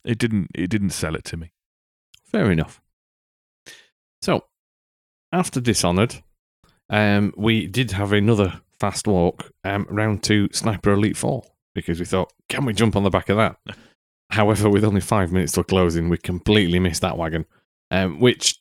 [0.06, 0.50] it didn't.
[0.54, 1.54] It didn't sell it to me.
[2.24, 2.80] Fair enough.
[4.22, 4.46] So,
[5.34, 6.22] after Dishonored,
[6.92, 12.06] um, we did have another fast walk um, round to Sniper Elite 4 because we
[12.06, 13.58] thought, can we jump on the back of that?
[14.32, 17.46] However, with only five minutes till closing, we completely missed that wagon,
[17.92, 18.60] um, which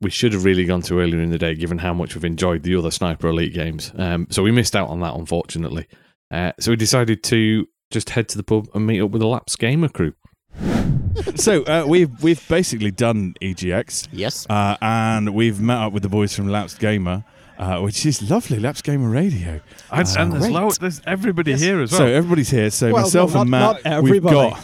[0.00, 2.62] we should have really gone to earlier in the day given how much we've enjoyed
[2.62, 3.92] the other Sniper Elite games.
[3.96, 5.86] Um, so we missed out on that, unfortunately.
[6.30, 9.26] Uh, so we decided to just head to the pub and meet up with the
[9.26, 10.12] Lapsed Gamer crew.
[11.34, 14.46] so uh, we've we've basically done EGX, Yes.
[14.48, 17.24] uh, and we've met up with the boys from Lapsed Gamer,
[17.60, 18.58] uh, which is lovely.
[18.58, 19.60] Lapsed Gamer Radio.
[19.92, 20.52] And, Uh, and there's, great.
[20.54, 22.00] lo- there's everybody here as well.
[22.00, 22.70] So everybody's here.
[22.70, 24.02] So Well, myself no, and Matt.
[24.02, 24.58] we've got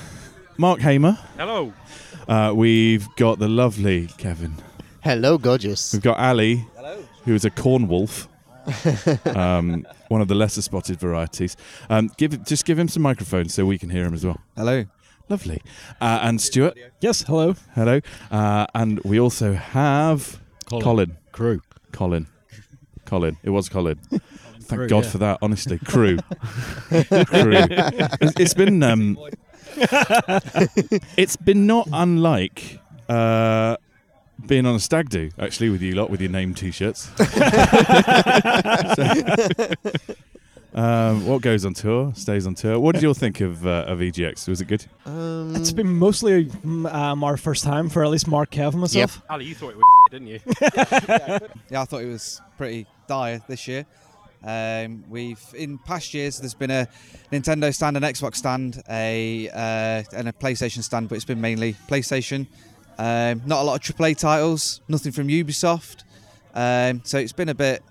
[0.57, 1.19] Mark Hamer.
[1.37, 1.73] Hello.
[2.27, 4.55] Uh, we've got the lovely Kevin.
[5.05, 5.93] Hello, gorgeous.
[5.93, 6.67] We've got Ali,
[7.25, 8.29] who is a corn wolf.
[9.37, 11.57] um, one of the lesser spotted varieties.
[11.89, 14.41] Um, give just give him some microphones so we can hear him as well.
[14.57, 14.87] Hello.
[15.29, 15.61] Lovely.
[16.01, 17.55] Uh, and Stuart, Yes, hello.
[17.75, 18.01] hello.
[18.31, 21.17] Uh, and we also have Colin.
[21.33, 21.61] Crew.
[21.93, 22.27] Colin.
[23.07, 23.37] Colin.
[23.43, 23.99] It was Colin.
[23.99, 25.11] Thank Crew, God yeah.
[25.11, 25.39] for that.
[25.43, 26.19] Honestly, crew.
[26.89, 27.55] crew.
[28.21, 29.17] It's, it's been um,
[31.17, 33.77] it's been not unlike uh,
[34.47, 37.11] being on a stag do actually with you lot with your name t-shirts.
[38.97, 40.15] So-
[40.77, 42.79] um, what goes on tour stays on tour.
[42.79, 44.47] What did you all think of uh, of EGX?
[44.49, 44.85] Was it good?
[45.07, 48.81] Um, It's been mostly mm, um, our first time for at least Mark, Kev, and
[48.81, 49.23] myself.
[49.31, 50.41] Ali, you thought it was didn't you?
[51.71, 53.87] Yeah, I thought it was pretty dire this year.
[54.45, 56.87] Um, we've in past years there's been a
[57.33, 61.75] Nintendo stand, an Xbox stand, a uh, and a PlayStation stand, but it's been mainly
[61.89, 62.47] PlayStation.
[62.99, 66.05] Um, not a lot of AAA titles, nothing from Ubisoft.
[66.55, 67.83] Um, so it's been a bit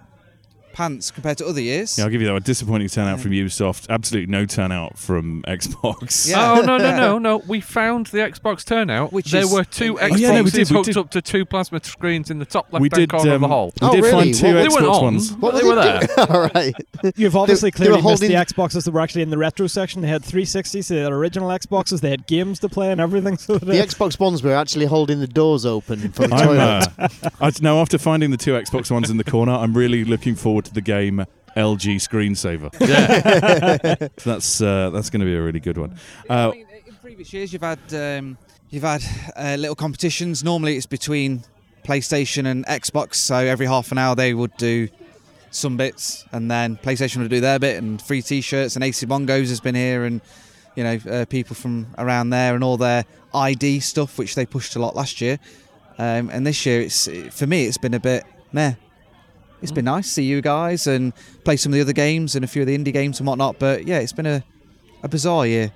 [0.75, 1.97] pants compared to other years.
[1.97, 2.35] Yeah, I'll give you that.
[2.35, 3.87] A disappointing turnout from Ubisoft.
[3.89, 6.29] Absolutely no turnout from Xbox.
[6.35, 6.51] Yeah.
[6.59, 7.37] Oh no no no no!
[7.47, 9.13] We found the Xbox turnout.
[9.13, 10.97] Which there is- were two Xboxes yeah, no, we did, we hooked did.
[10.97, 13.09] up to two plasma screens in the top left we did.
[13.09, 13.73] corner of the um, hall.
[13.81, 14.11] We Oh, did really?
[14.11, 15.03] find two What- They weren't Xbox on.
[15.03, 15.31] ones.
[15.31, 16.07] but they were there.
[16.29, 16.73] All right.
[17.15, 19.67] You've obviously they were clearly missed the holding- Xboxes that were actually in the retro
[19.67, 20.01] section.
[20.01, 23.37] They had 360s, they had original Xboxes, they had games to play and everything.
[23.37, 26.87] So The Xbox Ones were actually holding the doors open for the I'm, toilet.
[26.97, 30.35] uh, I, now, after finding the two Xbox ones in the corner, I'm really looking
[30.35, 32.71] forward to the game LG Screensaver.
[32.85, 34.07] Yeah.
[34.23, 35.97] that's uh, that's going to be a really good one.
[36.29, 38.37] Uh, I mean, in previous years, you've had um,
[38.69, 39.03] you've had
[39.35, 40.43] uh, little competitions.
[40.43, 41.43] Normally, it's between
[41.83, 43.15] PlayStation and Xbox.
[43.15, 44.89] So every half an hour, they would do
[45.51, 48.75] some bits, and then PlayStation would do their bit, and free T-shirts.
[48.75, 50.21] And AC Bongos has been here, and
[50.75, 54.75] you know uh, people from around there, and all their ID stuff, which they pushed
[54.75, 55.39] a lot last year.
[55.97, 58.75] Um, and this year, it's for me, it's been a bit meh.
[59.61, 62.43] It's been nice to see you guys and play some of the other games and
[62.45, 63.57] a few of the indie games and whatnot.
[63.59, 64.43] But yeah, it's been a,
[65.03, 65.71] a bizarre year.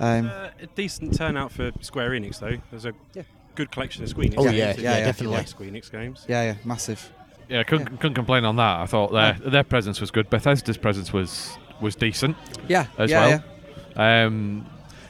[0.00, 2.56] Um, Uh, a decent turnout for Square Enix, though.
[2.70, 3.22] There's a Yeah.
[3.54, 4.56] good collection of Square Enix Oh, games.
[4.56, 5.36] yeah, if you yeah, like- if you definitely.
[5.36, 6.24] like Square Enix games.
[6.28, 7.10] Yeah, yeah, massive.
[7.48, 8.80] Yeah, couldn't, couldn't complain on that.
[8.80, 10.28] I thought their their presence was good.
[10.30, 12.36] Bethesda's presence was was decent
[12.68, 13.42] Yeah, as yeah, well.
[13.96, 14.24] yeah.
[14.26, 14.66] Um,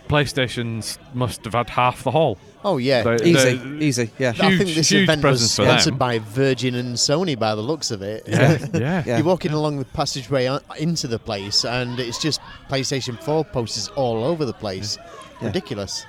[0.08, 2.38] PlayStation's must have had half the hall.
[2.64, 3.02] Oh yeah.
[3.02, 4.10] They- Easy, they- easy.
[4.18, 5.98] Yeah, I think this event was sponsored them.
[5.98, 8.24] by Virgin and Sony by the looks of it.
[8.26, 9.02] Yeah, yeah.
[9.06, 9.16] Yeah.
[9.18, 10.48] You're walking along the passageway
[10.78, 14.98] into the place, and it's just PlayStation 4 posters all over the place.
[15.40, 15.46] Yeah.
[15.48, 16.04] Ridiculous.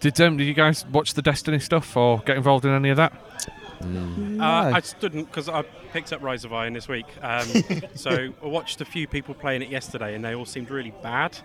[0.00, 2.98] Did um, did you guys watch the Destiny stuff or get involved in any of
[2.98, 3.12] that?
[3.80, 5.62] Uh, I stood because I
[5.92, 7.06] picked up Rise of Iron this week.
[7.22, 7.46] Um,
[7.94, 8.10] so
[8.42, 11.38] I watched a few people playing it yesterday, and they all seemed really bad.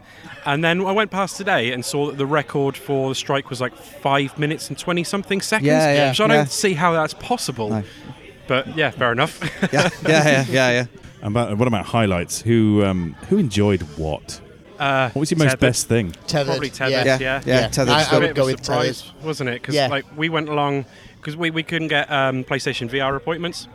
[0.46, 3.62] And then I went past today and saw that the record for the strike was
[3.62, 5.68] like five minutes and twenty something seconds.
[5.68, 6.44] Yeah, yeah, So I don't yeah.
[6.46, 7.70] see how that's possible.
[7.70, 7.84] No.
[8.48, 9.40] But yeah, fair enough.
[9.72, 10.86] yeah, yeah, yeah, yeah, yeah.
[11.22, 12.42] and about, what about highlights?
[12.42, 14.42] Who um, who enjoyed what?
[14.80, 15.60] Uh, What was your most Tethered.
[15.60, 16.12] best thing?
[16.26, 16.48] Tethered.
[16.48, 17.06] Probably tethered.
[17.06, 17.18] Yeah.
[17.20, 17.68] Yeah, Yeah, Yeah.
[17.68, 17.94] tethered.
[17.94, 18.96] I- It's I a would bit go of a with tethered.
[18.96, 19.62] surprise, wasn't it?
[19.62, 19.88] Because Yeah.
[19.88, 20.86] like we went along
[21.22, 23.68] because we, we couldn't get um, PlayStation VR appointments.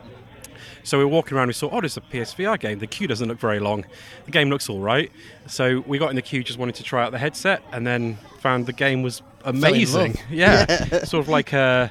[0.82, 1.49] So we were walking around.
[1.49, 2.78] We saw, oh, there's a PSVR game.
[2.78, 3.84] The queue doesn't look very long.
[4.24, 5.11] The game looks all right.
[5.49, 8.18] So we got in the queue, just wanted to try out the headset, and then
[8.40, 10.12] found the game was amazing.
[10.12, 10.20] love.
[10.30, 11.90] Yeah, sort of like a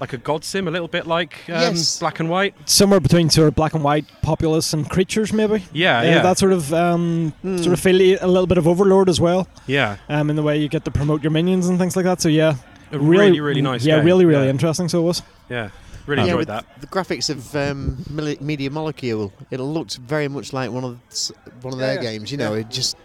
[0.00, 2.00] like a God Sim, a little bit like um, Yes.
[2.00, 2.54] Black and White.
[2.68, 5.64] somewhere between sort of black and white populace and creatures, maybe.
[5.72, 7.58] Yeah, Uh, yeah, That sort of um, Hmm.
[7.58, 9.98] sort of feel a little bit of Overlord as well, yeah.
[10.08, 12.20] um, in the way you get to promote your minions and things like that.
[12.20, 12.54] So yeah,
[12.92, 13.84] A really, really nice.
[13.84, 14.04] Yeah, game.
[14.06, 14.50] really, really yeah.
[14.50, 14.88] interesting.
[14.88, 15.22] So it was.
[15.48, 15.70] Yeah,
[16.06, 16.66] really yeah, enjoyed with that.
[16.80, 18.04] the graphics of um,
[18.40, 21.32] Media Molecule, it looked very much like one of s-
[21.62, 22.10] one of Yeah, their yeah.
[22.10, 22.30] games.
[22.30, 22.96] You know, it just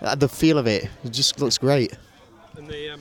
[0.00, 1.92] uh, the feel of it, it just looks great.
[2.56, 3.00] And the um,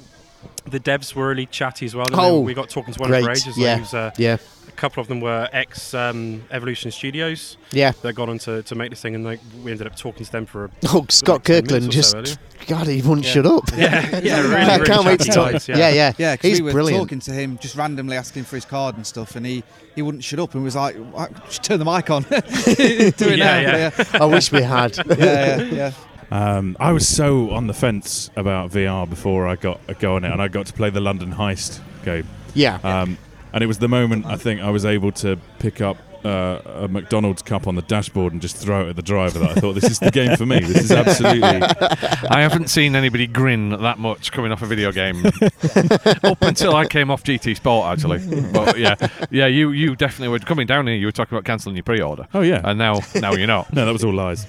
[0.66, 2.06] the devs were really chatty as well.
[2.14, 3.58] Oh, they- we got talking to one great, the ages.
[3.58, 3.74] yeah.
[3.74, 7.92] Like, was, uh, Yeah, a couple of them were ex um, Evolution Studios yeah.
[8.02, 10.32] that got on to, to make this thing, and like we ended up talking to
[10.32, 13.32] them for a Oh, Scott like Kirkland minutes or so just God, he wouldn't Yeah.
[13.34, 13.64] shut up.
[13.76, 15.52] yeah, yeah, really, I really can't wait to talk.
[15.52, 17.02] guys, yeah, yeah, Yeah, because He's we were brilliant.
[17.04, 19.64] talking to him, just randomly asking for his card and stuff, and he,
[19.96, 22.24] he wouldn't shut up and was like, "Why- just turn the mic on.
[22.24, 23.60] Do it Yeah, now.
[23.60, 23.92] yeah.
[23.98, 24.96] yeah, I wish we had.
[24.98, 25.92] yeah, yeah, yeah.
[26.32, 30.24] Um, I was so on the fence about VR before I got a go on
[30.24, 32.28] it, and I got to play the London Heist game.
[32.56, 32.80] Yeah.
[32.84, 33.18] Um,
[33.54, 36.88] and it was the moment I think I was able to pick up uh, a
[36.88, 39.40] McDonald's cup on the dashboard and just throw it at the driver.
[39.40, 40.60] That I thought this is the game for me.
[40.62, 41.44] This is absolutely.
[42.30, 45.26] I haven't seen anybody grin that much coming off a video game
[46.24, 48.20] up until I came off GT Sport, actually.
[48.54, 48.96] But yeah,
[49.32, 50.96] yeah, you you definitely were coming down here.
[50.96, 52.62] You were talking about cancelling your pre-order, Oh yeah.
[52.64, 53.74] and now now you're not.
[53.74, 54.48] No, that was all lies.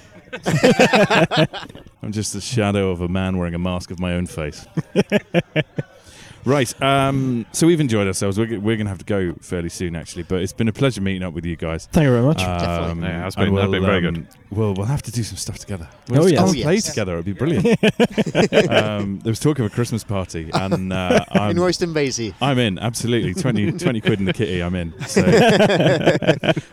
[2.01, 4.65] I'm just the shadow of a man wearing a mask of my own face.
[6.45, 6.81] Right.
[6.81, 8.37] Um, so we've enjoyed ourselves.
[8.37, 10.23] We're, g- we're going to have to go fairly soon, actually.
[10.23, 11.87] But it's been a pleasure meeting up with you guys.
[11.91, 12.41] Thank you very much.
[12.43, 15.23] Um, Yeah, it has and been- we'll, been very um, We'll, we'll have to do
[15.23, 15.89] some stuff together.
[15.91, 16.39] Oh, We'll yes.
[16.39, 16.85] all Oh, play yes.
[16.87, 17.13] together.
[17.13, 17.65] It'd be brilliant.
[18.71, 22.33] um, there was talk of a Christmas party, and uh, In I'm, Royston Vasey.
[22.41, 22.77] I'm in.
[22.79, 24.61] Absolutely, 20, 20 quid in the kitty.
[24.61, 24.93] I'm in.
[25.07, 25.21] So,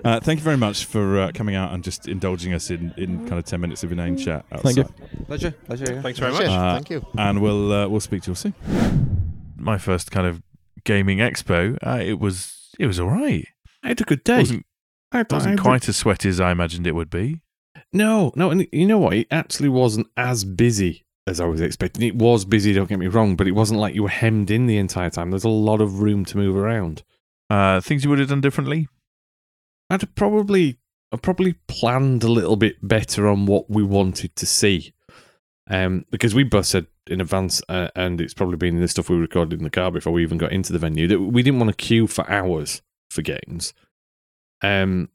[0.05, 3.21] uh, thank you very much for uh, coming out and just indulging us in, in
[3.27, 4.45] kind of ten minutes of inane chat.
[4.59, 4.85] Thank you.
[5.27, 5.93] Pleasure, pleasure.
[5.95, 6.03] Yeah.
[6.03, 6.41] Thanks very much.
[6.43, 6.53] Cheers.
[6.53, 7.07] Uh, Thank you.
[7.17, 8.55] And we'll uh, we'll speak to you soon.
[9.63, 10.43] My first kind of
[10.85, 13.47] gaming expo, uh, it was it was all right.
[13.83, 14.39] I had a good day.
[14.39, 14.67] wasn't
[15.13, 17.41] I wasn't had quite as sweaty as I imagined it would be.
[17.93, 19.15] No, no, and you know what?
[19.15, 22.03] It actually wasn't as busy as I was expecting.
[22.03, 24.67] It was busy, don't get me wrong, but it wasn't like you were hemmed in
[24.67, 25.31] the entire time.
[25.31, 27.03] There's a lot of room to move around.
[27.51, 28.89] Uh, things you would have done differently.
[29.91, 30.79] I'd have probably,
[31.13, 34.95] I probably planned a little bit better on what we wanted to see,
[35.69, 39.17] um, because we both said in advance, uh, and it's probably been the stuff we
[39.17, 41.71] recorded in the car before we even got into the venue that we didn't want
[41.71, 43.75] to queue for hours for games.
[44.63, 45.09] Um,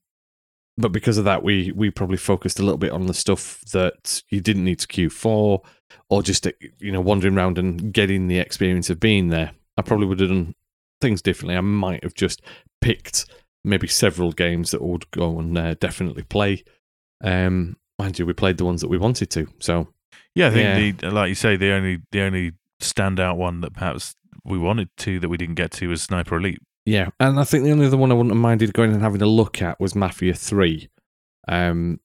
[0.78, 4.22] but because of that, we we probably focused a little bit on the stuff that
[4.30, 5.62] you didn't need to queue for,
[6.10, 6.48] or just
[6.80, 9.52] you know wandering around and getting the experience of being there.
[9.78, 10.56] I probably would have done
[11.02, 11.56] things differently.
[11.56, 12.42] I might have just
[12.82, 13.26] picked
[13.64, 16.64] maybe several games that would go and uh, definitely play.
[17.24, 19.48] Um, mind you, we played the ones that we wanted to.
[19.60, 19.88] So
[20.36, 24.16] yeah, I think The, like you say, the only the only standout one that perhaps
[24.44, 26.60] we wanted to that we didn't get to was Sniper Elite.
[26.86, 29.22] Yeah, and I think the only other one I wouldn't have minded going and having
[29.22, 30.90] a look at was Mafia Three.
[31.48, 32.00] Um,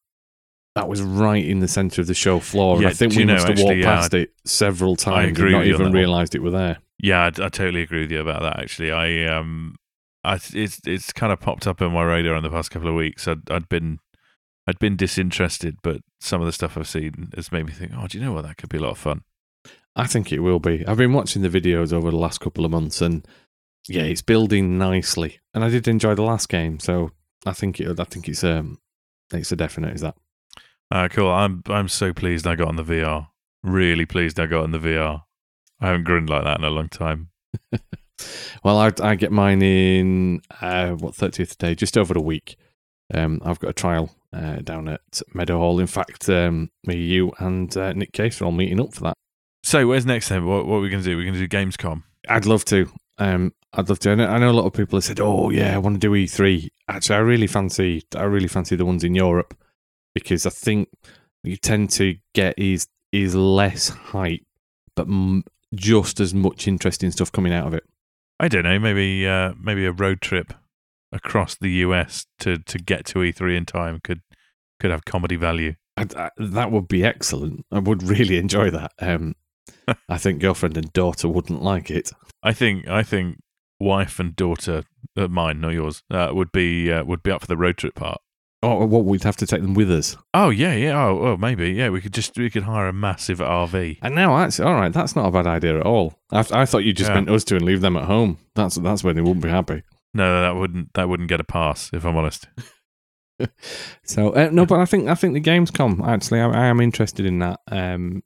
[0.75, 3.25] that was right in the centre of the show floor, Yeah, and I think we
[3.25, 5.81] know, must have actually, walked yeah, past it several times and not with you on
[5.83, 6.79] even realised it were there.
[6.99, 8.59] Yeah, I, I totally agree with you about that.
[8.59, 9.77] Actually, I um,
[10.25, 12.95] I it's it's kind of popped up on my radar in the past couple of
[12.95, 13.29] weeks.
[13.29, 13.99] I'd I'd been
[14.67, 18.07] I'd been disinterested, but some of the stuff I've seen has made me think, oh,
[18.07, 18.43] do you know what?
[18.43, 19.23] That could be a lot of fun.
[19.95, 20.87] I think it will be.
[20.87, 23.27] I've been watching the videos over the last couple of months, and
[23.89, 25.41] yeah, it's building nicely.
[25.53, 27.11] And I did enjoy the last game, so
[27.45, 28.01] I think it.
[28.01, 28.79] I think it's um,
[29.33, 29.95] it's a definite.
[29.95, 30.17] Is that?
[30.91, 31.31] Uh, cool.
[31.31, 33.29] I'm I'm so pleased I got on the VR.
[33.63, 35.23] Really pleased I got on the VR.
[35.81, 37.31] I haven't grinned like that in a long time.
[38.63, 42.57] Well, I, I get mine in uh, what thirtieth day, just over a week.
[43.13, 45.81] Um, I've got a trial uh, down at Meadowhall.
[45.81, 49.15] In fact, um, me, you, and uh, Nick Case are all meeting up for that.
[49.65, 50.47] So where's next then?
[50.47, 51.17] What what are we going to do?
[51.17, 52.03] We're going to do Gamescom.
[52.29, 52.91] I'd love to.
[53.19, 54.11] Um, I'd love to.
[54.11, 56.01] I know, I know a lot of people have said, "Oh, yeah, I want to
[56.01, 58.03] do E3." Actually, I really fancy.
[58.17, 59.55] I really fancy the ones in Europe
[60.15, 60.89] because I think
[61.45, 64.43] you tend to get is is less hype,
[64.97, 67.85] but m- just as much interesting stuff coming out of it.
[68.41, 68.79] I don't know.
[68.79, 70.53] Maybe uh, maybe a road trip
[71.13, 74.21] across the US to to get to E3 in time could
[74.81, 75.75] could have comedy value.
[75.97, 77.65] I, I, that would be excellent.
[77.71, 78.93] I would really enjoy that.
[78.99, 79.35] Um,
[80.09, 82.11] I think girlfriend and daughter wouldn't like it.
[82.43, 83.39] I think I think
[83.79, 84.85] wife and daughter,
[85.17, 87.95] uh, mine, not yours, uh, would be uh, would be up for the road trip
[87.95, 88.19] part.
[88.65, 90.17] Oh, what we'd have to take them with us.
[90.33, 91.05] Oh yeah, yeah.
[91.05, 91.91] Oh, well, maybe yeah.
[91.91, 93.99] We could just we could hire a massive RV.
[94.03, 96.15] And now, actually, all right, that's not a bad idea at all.
[96.31, 97.15] I, I thought you just Yeah.
[97.17, 98.39] meant us to and leave them at home.
[98.55, 99.83] That's that's where they wouldn't be happy.
[100.15, 102.49] No, that wouldn't that wouldn't get a pass if I'm honest.
[104.05, 107.27] So uh, no, but I think I think the Gamescom actually, I, I am interested
[107.27, 107.61] in that.
[107.71, 108.23] Um,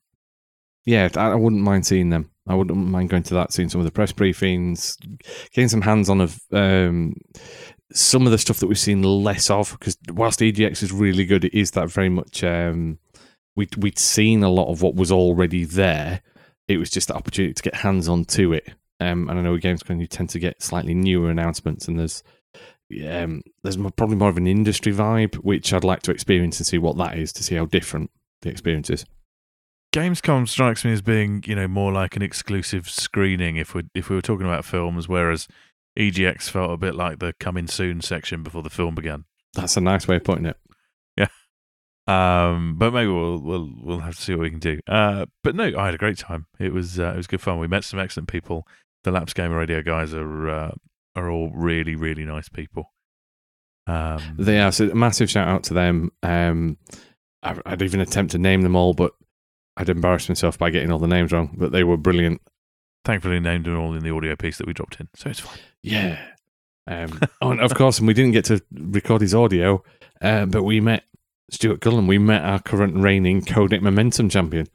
[0.84, 2.30] yeah, I, I wouldn't mind seeing them.
[2.49, 4.97] I wouldn't mind going to that, seeing some of the press briefings,
[5.53, 7.14] getting some hands on of um,
[7.93, 9.72] some of the stuff that we've seen less of.
[9.72, 12.99] Because whilst EGX is really good, it is that very much um,
[13.57, 16.20] we we'd seen a lot of what was already there.
[16.68, 18.72] It was just the opportunity to get hands on to it.
[18.99, 22.22] Um, and I know with Gamescom you tend to get slightly newer announcements, and there's
[23.07, 26.78] um, there's probably more of an industry vibe, which I'd like to experience and see
[26.78, 28.11] what that is to see how different
[28.42, 29.05] the experience is.
[29.92, 34.09] Gamescom strikes me as being you know more like an exclusive screening if we if
[34.09, 35.49] we were talking about films, whereas
[35.99, 39.24] EGX felt a bit like the coming soon section before the film began.
[39.55, 40.59] That's a nice way of putting it.
[41.16, 41.28] Yeah.
[42.07, 44.80] Um, but maybe we'll we'll we'll have to see what we can do.
[44.86, 46.47] Uh, but no, I had a great time.
[46.61, 47.59] It was uh, it was good fun.
[47.59, 48.66] We met some excellent people.
[49.07, 50.72] The Lapsed Gamer Radio guys are uh,
[51.14, 52.92] are all really really nice people.
[53.86, 56.11] Um, They are so massive shout out to them.
[56.24, 56.76] Um,
[57.40, 59.12] I, I'd even attempt to name them all, but
[59.76, 61.54] I'd embarrass myself by getting all the names wrong.
[61.57, 62.40] But they were brilliant.
[63.04, 65.61] thankfully named them all in the audio piece that we dropped in, so it's fine.
[65.84, 66.18] Yeah.
[66.88, 69.84] Um, oh, and of course, and we didn't get to record his audio,
[70.20, 71.04] uh, but we met
[71.52, 72.09] Stuart Cullen.
[72.09, 74.66] We met our current reigning Codec Momentum champion.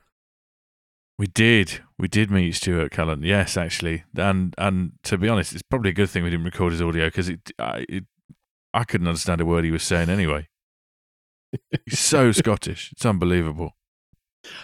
[1.22, 1.82] We did.
[2.00, 3.22] We did meet Stuart Cullen.
[3.22, 6.72] Yes, actually, and and to be honest, it's probably a good thing we didn't record
[6.72, 8.06] his audio because it, I, it,
[8.74, 10.48] I couldn't understand a word he was saying anyway.
[11.86, 12.92] He's so Scottish.
[12.94, 13.74] It's unbelievable.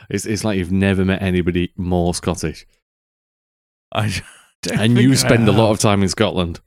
[0.10, 2.66] It's, it's like you've never met anybody more Scottish.
[3.94, 4.20] I
[4.74, 6.60] And you spend a lot of time in Scotland.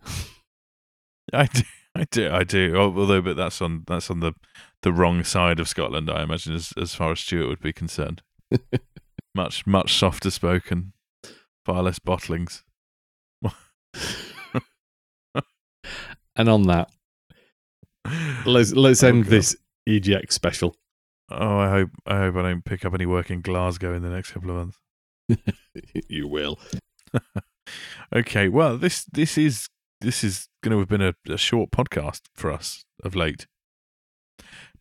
[1.33, 1.63] I do.
[1.97, 2.31] I do.
[2.31, 2.77] I do.
[2.77, 4.35] Although, but that's on that's on the
[4.83, 6.09] the wrong side of Scotland.
[6.09, 8.23] I imagine, as as far as Stuart would be concerned.
[9.35, 10.93] Much much softer spoken,
[11.65, 12.63] far less bottlings.
[16.37, 16.91] And on that,
[18.47, 19.31] let's let's Oh, end God.
[19.31, 19.57] this
[19.89, 20.75] EGX special.
[21.31, 24.09] Oh, I hope I hope I don't pick up any work in Glasgow in the
[24.09, 25.43] next couple of months.
[26.09, 26.59] you will.
[28.15, 29.69] Okay, well this this is
[30.01, 33.47] this is going to have been a, a short podcast for us of late.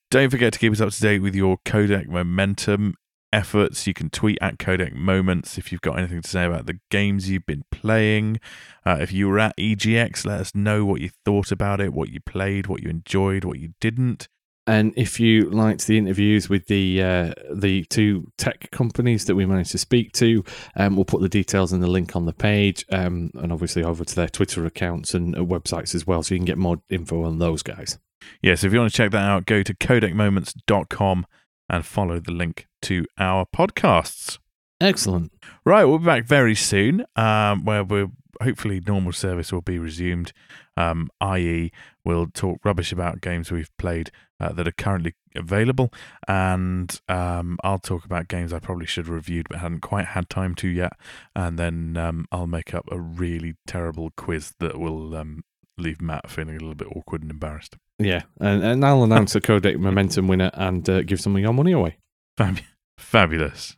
[0.09, 2.95] Don't forget to keep us up to date with your Codec Momentum
[3.31, 3.87] efforts.
[3.87, 7.29] You can tweet at Codec Moments if you've got anything to say about the games
[7.29, 8.39] you've been playing.
[8.85, 12.09] Uh, if you were at EGX, let us know what you thought about it, what
[12.09, 14.27] you played, what you enjoyed, what you didn't.
[14.67, 19.47] And if you liked the interviews with the uh, the two tech companies that we
[19.47, 20.43] managed to speak to,
[20.75, 24.05] um, we'll put the details in the link on the page, um, and obviously over
[24.05, 27.23] to their Twitter accounts and uh, websites as well, so you can get more info
[27.23, 27.97] on those guys.
[28.43, 31.25] Yeah, so if you want to check that out, go to codecmoments.com
[31.69, 34.39] and follow the link to our podcasts.
[34.81, 35.31] Excellent.
[35.65, 38.11] Right, we'll be back very soon, um, where we're
[38.41, 40.31] hopefully normal service will be resumed.
[40.77, 41.71] Um, i.e.,
[42.05, 45.91] we'll talk rubbish about games we've played uh, that are currently available,
[46.27, 50.29] and um, I'll talk about games I probably should have reviewed but hadn't quite had
[50.29, 50.93] time to yet.
[51.35, 55.43] And then um, I'll make up a really terrible quiz that will um,
[55.77, 57.75] leave Matt feeling a little bit awkward and embarrassed.
[57.99, 61.53] Yeah, and, and I'll announce a Codec Momentum winner and uh, give some of your
[61.53, 61.97] money away.
[62.37, 62.61] Fab-
[62.97, 63.75] fabulous.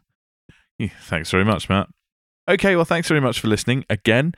[0.77, 1.87] Yeah, thanks very much, Matt.
[2.47, 4.33] Okay, well, thanks very much for listening again.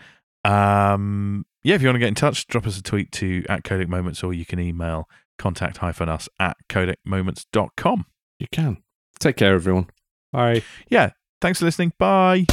[0.46, 3.64] Um, yeah, if you want to get in touch, drop us a tweet to at
[3.64, 5.08] Codec Moments or you can email
[5.38, 8.06] contact hyphen us at codecmoments.com.
[8.40, 8.84] You can.
[9.20, 9.88] Take care, everyone.
[10.32, 10.64] Bye.
[10.90, 11.12] Yeah,
[11.42, 11.94] thanks for listening.
[11.98, 12.46] Bye.